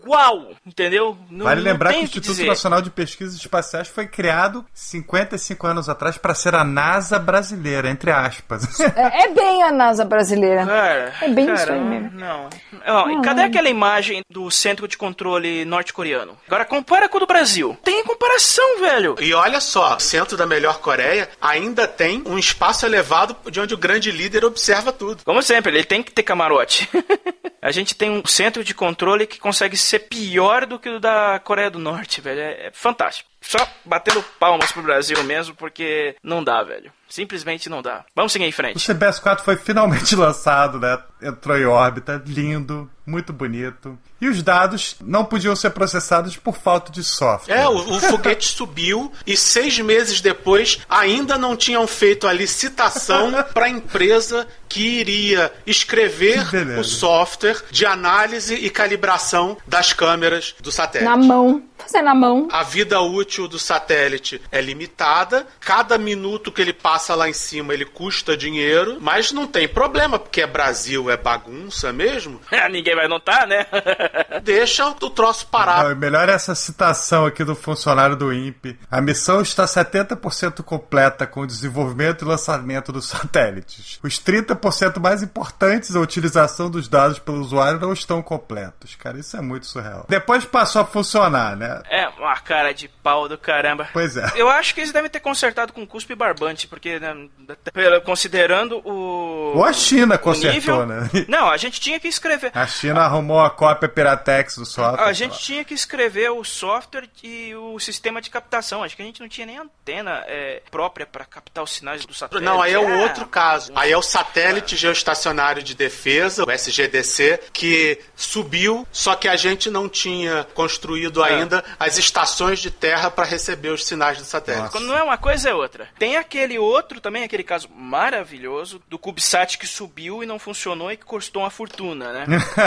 [0.01, 1.17] igual, entendeu?
[1.29, 2.47] Não, Vale não lembrar que o Instituto dizer.
[2.47, 8.11] Nacional de Pesquisas Espaciais foi criado 55 anos atrás para ser a NASA brasileira, entre
[8.11, 8.79] aspas.
[9.01, 10.65] É, é bem a NASA brasileira.
[10.65, 12.11] Cara, É bem cara, isso aí mesmo.
[12.19, 12.49] Não.
[12.85, 16.37] Ó, e cadê aquela imagem do centro de controle norte-coreano?
[16.45, 17.77] Agora compara com o do Brasil.
[17.83, 19.15] Tem comparação, velho.
[19.19, 23.73] E olha só, o centro da melhor Coreia ainda tem um espaço elevado de onde
[23.73, 25.23] o grande líder observa tudo.
[25.23, 26.89] Como sempre, ele tem que ter camarote.
[27.61, 31.39] A gente tem um centro de controle que consegue ser pior do que o da
[31.39, 32.39] Coreia do Norte, velho.
[32.39, 33.29] É, é fantástico.
[33.41, 36.91] Só batendo palmas pro Brasil mesmo, porque não dá, velho.
[37.11, 38.05] Simplesmente não dá.
[38.15, 38.79] Vamos seguir em O frente.
[38.79, 40.97] CBS-4 foi finalmente lançado, né?
[41.21, 43.99] Entrou em órbita, lindo, muito bonito.
[44.19, 47.53] E os dados não podiam ser processados por falta de software.
[47.53, 53.31] É, o, o foguete subiu e seis meses depois ainda não tinham feito a licitação
[53.53, 60.55] para a empresa que iria escrever Que o software de análise e calibração das câmeras
[60.61, 61.09] do satélite.
[61.09, 61.61] Na mão.
[61.77, 62.47] Fazer na mão.
[62.51, 67.73] A vida útil do satélite é limitada, cada minuto que ele passa lá em cima
[67.73, 72.39] ele custa dinheiro, mas não tem problema, porque é Brasil, é bagunça mesmo.
[72.71, 73.65] Ninguém vai notar, né?
[74.43, 75.83] Deixa o troço parar.
[75.83, 78.77] Não, melhor é essa citação aqui do funcionário do INPE.
[78.89, 83.99] A missão está 70% completa com o desenvolvimento e lançamento dos satélites.
[84.03, 88.95] Os 30% mais importantes, a utilização dos dados pelo usuário, não estão completos.
[88.95, 90.05] Cara, isso é muito surreal.
[90.07, 91.81] Depois passou a funcionar, né?
[91.89, 93.89] É uma cara de pau do caramba.
[93.93, 94.31] Pois é.
[94.35, 97.27] Eu acho que eles devem ter consertado com cuspe e barbante, porque, né,
[97.73, 99.53] pelo- considerando o.
[99.55, 101.09] Ou a China consertou, nível- né?
[101.27, 102.51] Não, a gente tinha que escrever.
[102.53, 105.05] A China arrumou a cópia Piratex do software.
[105.05, 108.83] A gente tinha que escrever o software e o sistema de captação.
[108.83, 112.13] Acho que a gente não tinha nem antena é, própria para captar os sinais do
[112.13, 112.45] satélite.
[112.45, 113.71] Não, aí é um Ah, outro caso.
[113.75, 119.69] Aí é o satélite geoestacionário de defesa, o SGDC, que subiu, só que a gente
[119.69, 124.63] não tinha construído ainda as estações de terra para receber os sinais do satélite.
[124.63, 124.77] Nossa.
[124.77, 125.87] Quando não é uma coisa, é outra.
[125.99, 130.97] Tem aquele outro também, aquele caso maravilhoso do CubeSat que subiu e não funcionou e
[130.97, 132.25] que custou uma fortuna, né?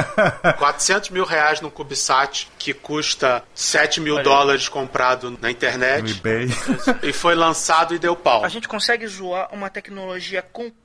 [0.58, 6.48] 400 mil reais no CubeSat, que custa 7 mil dólares comprado na No internet, eBay.
[7.02, 8.44] e foi lançado e deu pau.
[8.44, 10.42] A gente consegue zoar uma tecnologia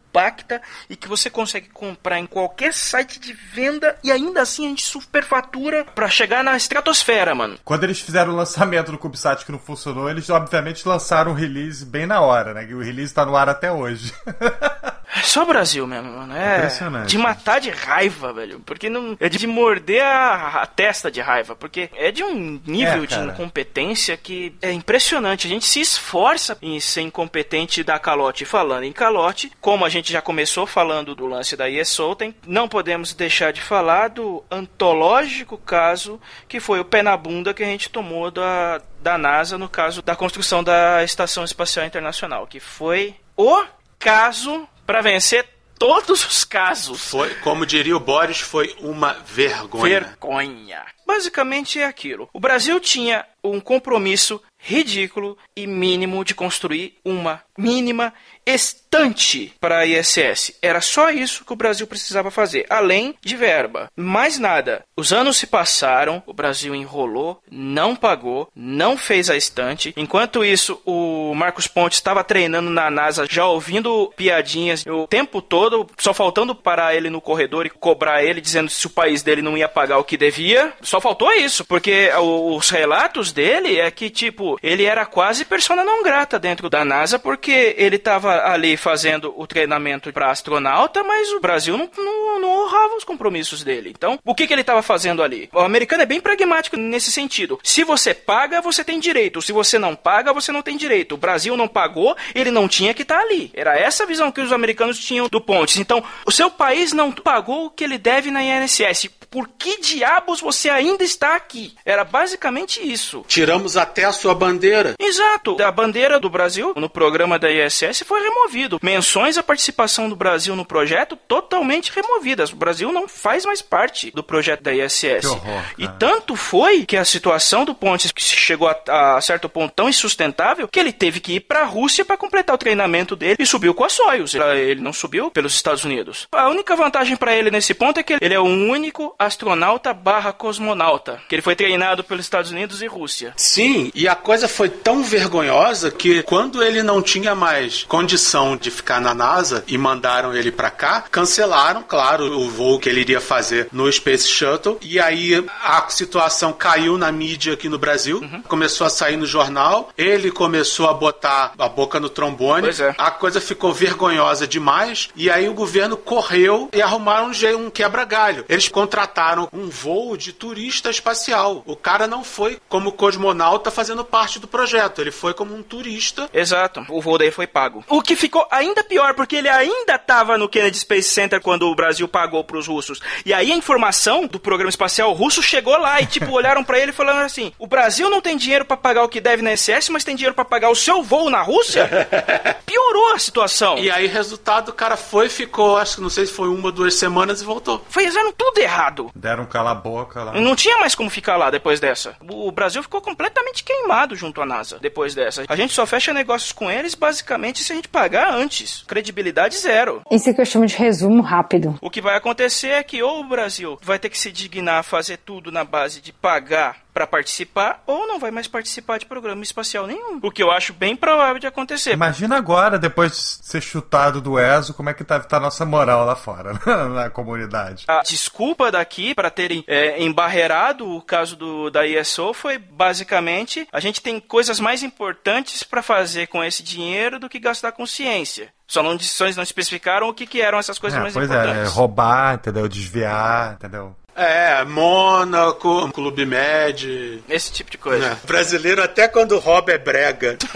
[0.10, 4.70] compacta e que você consegue comprar em qualquer site de venda e ainda assim a
[4.70, 7.57] gente superfatura pra chegar na estratosfera, mano.
[7.64, 11.86] Quando eles fizeram o lançamento do CubeSat que não funcionou, eles obviamente lançaram o release
[11.86, 12.68] bem na hora, né?
[12.74, 14.14] O release tá no ar até hoje.
[15.20, 16.36] É só Brasil mesmo, mano.
[16.36, 17.09] É Impressionante.
[17.09, 18.59] de matar de raiva, velho.
[18.61, 19.17] Porque não.
[19.20, 21.55] É de morder a, a testa de raiva.
[21.55, 25.45] Porque é de um nível É, de incompetência que é impressionante.
[25.45, 28.45] A gente se esforça em ser incompetente dar calote.
[28.45, 32.67] Falando em calote, como a gente já começou falando do lance da ESO, tem, não
[32.67, 37.65] podemos deixar de falar do antológico caso que foi o pé na bunda que a
[37.65, 42.47] gente tomou da, da NASA no caso da construção da Estação Espacial Internacional.
[42.47, 43.63] Que foi o
[43.97, 47.11] caso para vencer todos os casos.
[47.11, 49.83] Foi, como diria o Boris, foi uma vergonha.
[49.83, 50.83] Vergonha.
[51.05, 52.27] Basicamente é aquilo.
[52.33, 58.11] O Brasil tinha um compromisso ridículo e mínimo de construir uma mínima
[58.54, 60.56] estante para a ISS.
[60.62, 63.91] Era só isso que o Brasil precisava fazer, além de verba.
[63.95, 64.84] Mais nada.
[64.97, 69.93] Os anos se passaram, o Brasil enrolou, não pagou, não fez a estante.
[69.95, 75.88] Enquanto isso, o Marcos Pontes estava treinando na NASA, já ouvindo piadinhas o tempo todo,
[75.97, 79.58] só faltando parar ele no corredor e cobrar ele, dizendo se o país dele não
[79.58, 80.74] ia pagar o que devia.
[80.82, 86.04] Só faltou isso, porque os relatos dele é que, tipo, ele era quase persona não
[86.04, 91.39] grata dentro da NASA, porque ele estava ali fazendo o treinamento para astronauta, mas o
[91.39, 93.93] Brasil não, não, não honrava os compromissos dele.
[93.95, 95.49] Então, o que, que ele estava fazendo ali?
[95.53, 97.59] O americano é bem pragmático nesse sentido.
[97.63, 99.41] Se você paga, você tem direito.
[99.41, 101.15] Se você não paga, você não tem direito.
[101.15, 103.51] O Brasil não pagou, ele não tinha que estar ali.
[103.53, 105.77] Era essa a visão que os americanos tinham do Pontes.
[105.77, 109.09] Então, o seu país não pagou o que ele deve na INSS.
[109.29, 111.75] Por que diabos você ainda está aqui?
[111.85, 113.23] Era basicamente isso.
[113.27, 114.95] Tiramos até a sua bandeira.
[114.99, 115.61] Exato.
[115.61, 118.80] A bandeira do Brasil no programa da ISS foi removido.
[118.82, 122.51] Menções à participação do Brasil no projeto totalmente removidas.
[122.51, 125.21] O Brasil não faz mais parte do projeto da ISS.
[125.21, 129.73] Que horror, e tanto foi que a situação do Pontes chegou a, a certo ponto
[129.73, 133.36] tão insustentável que ele teve que ir para a Rússia para completar o treinamento dele
[133.39, 134.34] e subiu com a Soyuz.
[134.36, 136.27] Ele- não subiu pelos Estados Unidos.
[136.32, 140.32] A única vantagem para ele nesse ponto é que ele é o único astronauta barra
[140.32, 143.34] cosmonauta, que ele foi treinado pelos Estados Unidos e Rússia.
[143.36, 148.72] Sim, e a coisa foi tão vergonhosa que quando ele não tinha mais condição de
[148.72, 153.22] ficar na NASA e mandaram ele pra cá, cancelaram, claro, o voo que ele iria
[153.22, 154.80] fazer no Space Shuttle.
[154.82, 159.91] E aí a situação caiu na mídia aqui no Brasil, começou a sair no jornal,
[159.95, 162.70] ele começou a botar a boca no trombone.
[162.70, 162.95] É.
[162.97, 168.43] A coisa ficou vergonhosa demais e aí o governo correu e arrumaram um, um quebra-galho.
[168.49, 171.62] Eles contrataram um voo de turista espacial.
[171.68, 176.28] O cara não foi como cosmonauta fazendo parte do projeto, ele foi como um turista.
[176.34, 176.84] Exato.
[176.89, 177.84] O voo daí foi pago.
[177.88, 181.76] O que ficou ainda pior, porque ele ainda estava no Kennedy Space Center quando o
[181.76, 183.00] Brasil pagou pros russos.
[183.26, 186.91] E aí a informação do programa espacial russo chegou lá e, tipo, olharam pra ele
[186.91, 190.04] falando assim: o Brasil não tem dinheiro pra pagar o que deve na SS, mas
[190.04, 191.89] tem dinheiro pra pagar o seu voo na Rússia?
[192.66, 193.78] Piorou a situação.
[193.78, 196.72] E aí, resultado, o cara foi, ficou, acho que não sei se foi uma ou
[196.72, 197.84] duas semanas e voltou.
[197.89, 199.12] Fizeram tudo errado.
[199.16, 200.34] Deram um cala-boca lá.
[200.34, 202.16] Não tinha mais como ficar lá depois dessa.
[202.30, 205.43] O Brasil ficou completamente queimado junto à NASA depois dessa.
[205.47, 208.83] A gente só fecha negócios com eles basicamente se a gente pagar antes.
[208.87, 210.01] Credibilidade zero.
[210.11, 211.77] Isso que eu chamo de resumo rápido.
[211.81, 214.83] O que vai acontecer é que ou o Brasil vai ter que se dignar a
[214.83, 219.41] fazer tudo na base de pagar pra participar, ou não vai mais participar de programa
[219.41, 220.20] espacial nenhum.
[220.22, 221.93] O que eu acho bem provável de acontecer.
[221.93, 225.66] Imagina agora, depois de ser chutado do ESO, como é que tá, tá a nossa
[225.66, 226.60] moral lá fora,
[226.93, 227.86] na comunidade.
[227.88, 233.80] A desculpa daqui para terem é, embarreirado o caso do, da ISO foi basicamente a
[233.80, 238.50] gente tem coisas mais importantes para fazer com esse dinheiro do que gastar com ciência.
[238.68, 241.34] Só não, só não especificaram o que, que eram essas coisas É, mais pois é,
[241.34, 241.72] importantes.
[241.72, 242.68] é, roubar, entendeu?
[242.68, 243.95] Desviar, entendeu?
[244.22, 247.24] É, Mônaco, Clube Med.
[247.30, 248.09] Esse tipo de coisa.
[248.09, 248.17] né?
[248.26, 250.38] Brasileiro, até quando rouba é brega.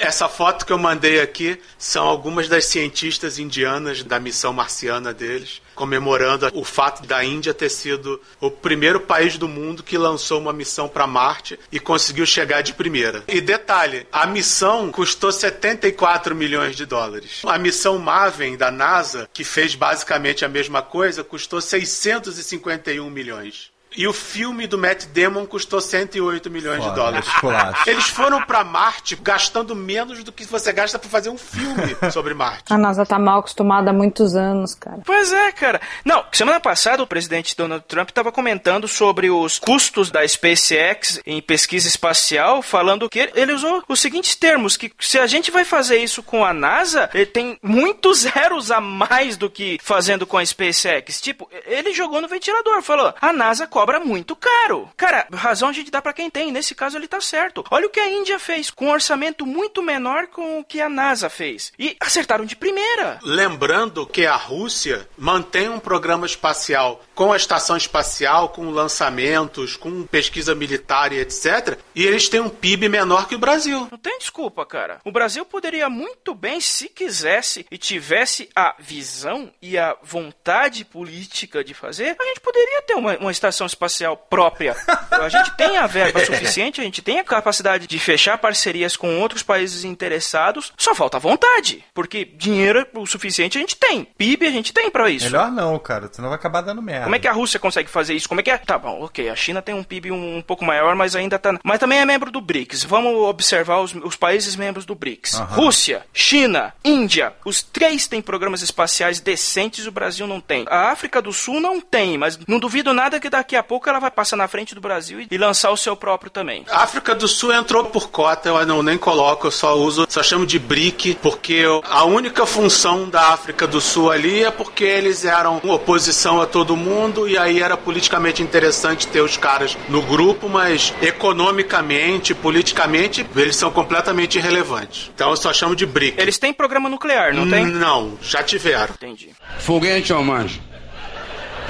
[0.00, 5.62] Essa foto que eu mandei aqui são algumas das cientistas indianas da missão marciana deles,
[5.74, 10.52] comemorando o fato da Índia ter sido o primeiro país do mundo que lançou uma
[10.52, 13.24] missão para Marte e conseguiu chegar de primeira.
[13.28, 17.42] E detalhe, a missão custou 74 milhões de dólares.
[17.46, 23.73] A missão Maven da NASA, que fez basicamente a mesma coisa, custou 651 milhões.
[23.96, 27.26] E o filme do Matt Damon custou 108 milhões de Foda, dólares.
[27.26, 27.88] esculacho.
[27.88, 32.34] Eles foram pra Marte gastando menos do que você gasta pra fazer um filme sobre
[32.34, 32.72] Marte.
[32.72, 34.98] A NASA tá mal acostumada há muitos anos, cara.
[35.04, 35.80] Pois é, cara.
[36.04, 41.40] Não, semana passada o presidente Donald Trump estava comentando sobre os custos da SpaceX em
[41.40, 45.98] pesquisa espacial, falando que ele usou os seguintes termos: que se a gente vai fazer
[45.98, 50.44] isso com a NASA, ele tem muitos zeros a mais do que fazendo com a
[50.44, 51.20] SpaceX.
[51.20, 54.88] Tipo, ele jogou no ventilador, falou: a NASA cobra muito caro.
[54.96, 56.52] Cara, razão a gente dá pra quem tem.
[56.52, 57.64] Nesse caso ele tá certo.
[57.70, 60.88] Olha o que a Índia fez com um orçamento muito menor com o que a
[60.88, 61.72] NASA fez.
[61.78, 63.18] E acertaram de primeira.
[63.22, 70.04] Lembrando que a Rússia mantém um programa espacial com a estação espacial, com lançamentos, com
[70.04, 71.78] pesquisa militar e etc.
[71.94, 73.88] E eles têm um PIB menor que o Brasil.
[73.90, 75.00] Não tem desculpa, cara.
[75.04, 81.62] O Brasil poderia muito bem, se quisesse e tivesse a visão e a vontade política
[81.62, 83.73] de fazer, a gente poderia ter uma, uma estação espacial
[84.16, 84.76] própria.
[85.10, 89.20] A gente tem a verba suficiente, a gente tem a capacidade de fechar parcerias com
[89.20, 91.84] outros países interessados, só falta vontade.
[91.94, 94.04] Porque dinheiro o suficiente a gente tem.
[94.04, 95.26] PIB a gente tem pra isso.
[95.26, 97.04] Melhor não, cara, senão vai acabar dando merda.
[97.04, 98.28] Como é que a Rússia consegue fazer isso?
[98.28, 98.58] Como é que é?
[98.58, 99.28] Tá bom, ok.
[99.28, 101.58] A China tem um PIB um, um pouco maior, mas ainda tá.
[101.62, 102.84] Mas também é membro do BRICS.
[102.84, 107.32] Vamos observar os, os países membros do BRICS: Rússia, China, Índia.
[107.44, 110.64] Os três têm programas espaciais decentes, o Brasil não tem.
[110.68, 113.98] A África do Sul não tem, mas não duvido nada que daqui a pouco ela
[113.98, 116.64] vai passar na frente do Brasil e, e lançar o seu próprio também.
[116.70, 120.22] A África do Sul entrou por cota, eu não nem coloco, eu só uso, só
[120.22, 125.24] chamo de BRIC, porque a única função da África do Sul ali é porque eles
[125.24, 130.48] eram oposição a todo mundo e aí era politicamente interessante ter os caras no grupo,
[130.48, 135.10] mas economicamente, politicamente, eles são completamente irrelevantes.
[135.14, 136.20] Então eu só chamo de BRIC.
[136.20, 137.66] Eles têm programa nuclear, não tem?
[137.66, 138.94] Não, já tiveram.
[138.94, 139.30] Entendi.
[139.58, 140.60] Foguete manjo.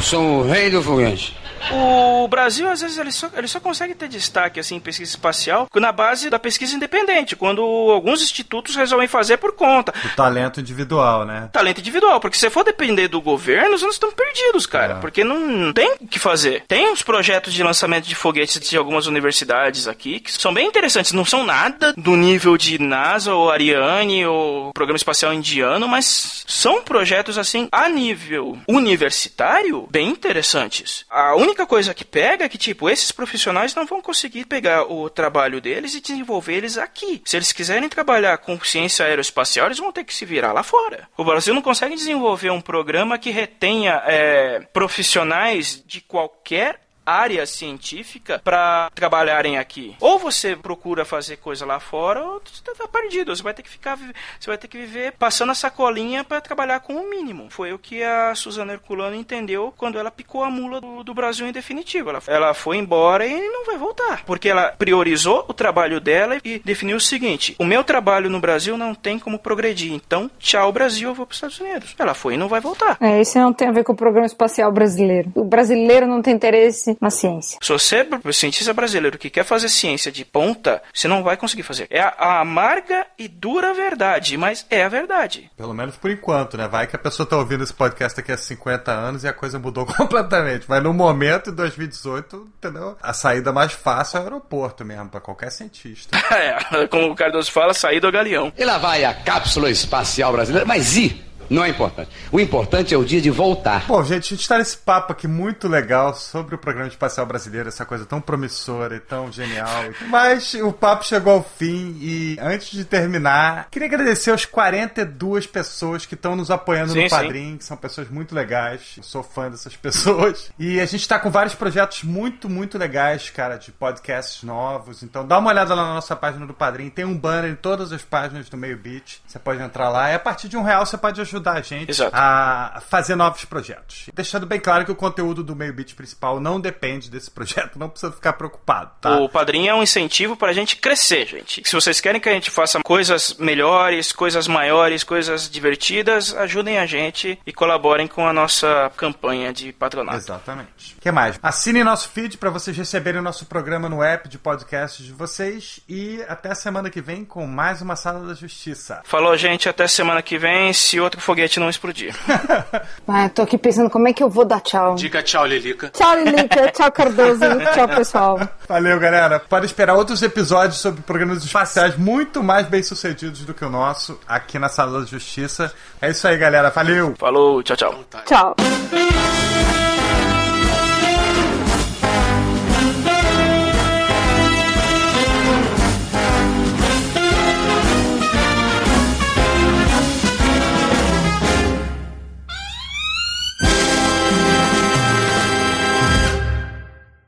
[0.01, 1.35] Sou o rei do foguete.
[1.73, 5.69] O Brasil, às vezes, ele só, ele só consegue ter destaque assim, em pesquisa espacial
[5.75, 9.93] na base da pesquisa independente, quando alguns institutos resolvem fazer por conta.
[10.05, 11.51] O talento individual, né?
[11.53, 14.95] Talento individual, porque se for depender do governo, nós estamos perdidos, cara.
[14.95, 15.01] É.
[15.01, 16.65] Porque não, tem o que fazer.
[16.67, 21.13] Tem uns projetos de lançamento de foguetes de algumas universidades aqui que são bem interessantes.
[21.13, 26.83] Não são nada do nível de NASA ou Ariane ou Programa Espacial Indiano, mas são
[26.83, 31.05] projetos assim a nível universitário bem interessantes.
[31.11, 35.09] A única coisa que pega é que, tipo, esses profissionais não vão conseguir pegar o
[35.09, 37.23] trabalho deles e desenvolver eles aqui.
[37.25, 41.09] Se eles quiserem trabalhar com ciência aeroespacial, eles vão ter que se virar lá fora.
[41.17, 48.41] O Brasil não consegue desenvolver um programa que retenha é, profissionais de qualquer área científica
[48.43, 49.97] para trabalharem aqui.
[50.01, 53.35] Ou você procura fazer coisa lá fora, ou você tá perdido.
[53.35, 56.81] Você vai ter que ficar, você vai ter que viver passando a sacolinha para trabalhar
[56.81, 57.49] com o mínimo.
[57.51, 61.47] Foi o que a Suzana Herculano entendeu quando ela picou a mula do, do Brasil
[61.47, 62.11] em definitivo.
[62.11, 66.59] Ela, ela foi embora e não vai voltar, porque ela priorizou o trabalho dela e
[66.59, 69.93] definiu o seguinte: o meu trabalho no Brasil não tem como progredir.
[69.93, 71.95] Então, tchau Brasil, eu vou para os Estados Unidos.
[71.99, 72.97] Ela foi e não vai voltar.
[73.01, 75.31] É, isso não tem a ver com o programa espacial brasileiro.
[75.35, 77.59] O brasileiro não tem interesse na ciência.
[77.61, 81.63] Se você é cientista brasileiro que quer fazer ciência de ponta, você não vai conseguir
[81.63, 81.87] fazer.
[81.91, 85.51] É a amarga e dura verdade, mas é a verdade.
[85.57, 86.69] Pelo menos por enquanto, né?
[86.69, 89.59] Vai que a pessoa tá ouvindo esse podcast daqui a 50 anos e a coisa
[89.59, 90.67] mudou completamente.
[90.69, 92.97] Mas no momento, em 2018, entendeu?
[93.03, 96.17] A saída mais fácil é o aeroporto mesmo, para qualquer cientista.
[96.35, 98.53] é, como o Cardoso fala, sair do galeão.
[98.57, 100.67] E lá vai a cápsula espacial brasileira.
[100.67, 102.11] Mas e não é importante.
[102.31, 103.87] O importante é o dia de voltar.
[103.87, 107.69] Bom, gente, a gente está nesse papo aqui muito legal sobre o programa espacial brasileiro,
[107.69, 109.69] essa coisa tão promissora e tão genial.
[110.09, 116.07] Mas o papo chegou ao fim e antes de terminar, queria agradecer aos 42 pessoas
[116.07, 118.95] que estão nos apoiando sim, no Padrim, que são pessoas muito legais.
[118.97, 120.51] Eu sou fã dessas pessoas.
[120.59, 125.03] E a gente está com vários projetos muito, muito legais, cara, de podcasts novos.
[125.03, 126.91] Então dá uma olhada lá na nossa página do Padrim.
[126.91, 129.21] Tem um banner em todas as páginas do Meio Beat.
[129.27, 130.11] Você pode entrar lá.
[130.11, 132.15] E a partir de um real você pode ajudar ajudar a gente Exato.
[132.15, 134.07] a fazer novos projetos.
[134.15, 137.89] Deixando bem claro que o conteúdo do Meio Beat principal não depende desse projeto, não
[137.89, 139.19] precisa ficar preocupado, tá?
[139.19, 141.63] O padrinho é um incentivo para a gente crescer, gente.
[141.65, 146.87] Se vocês querem que a gente faça coisas melhores, coisas maiores, coisas divertidas, ajudem a
[146.87, 150.17] gente e colaborem com a nossa campanha de patronato.
[150.19, 150.95] Exatamente.
[150.97, 151.39] O que mais?
[151.43, 155.81] Assinem nosso feed para vocês receberem o nosso programa no app de podcasts de vocês
[155.89, 159.03] e até semana que vem com mais uma Sala da Justiça.
[159.05, 159.69] Falou, gente.
[159.69, 160.73] Até semana que vem.
[160.73, 162.15] Se outro foguete não explodir.
[163.09, 164.95] ah, tô aqui pensando como é que eu vou dar tchau.
[164.95, 165.91] Diga tchau, Lilica.
[165.91, 166.71] Tchau, Lilica.
[166.73, 167.41] tchau, Cardoso.
[167.73, 168.49] tchau, pessoal.
[168.69, 169.41] Valeu, galera.
[169.41, 174.19] Pode esperar outros episódios sobre programas espaciais muito mais bem sucedidos do que o nosso
[174.27, 175.73] aqui na Sala da Justiça.
[176.01, 176.71] É isso aí, galera.
[176.71, 177.15] Valeu.
[177.19, 177.63] Falou.
[177.63, 178.05] Tchau, tchau.
[178.25, 178.55] Tchau.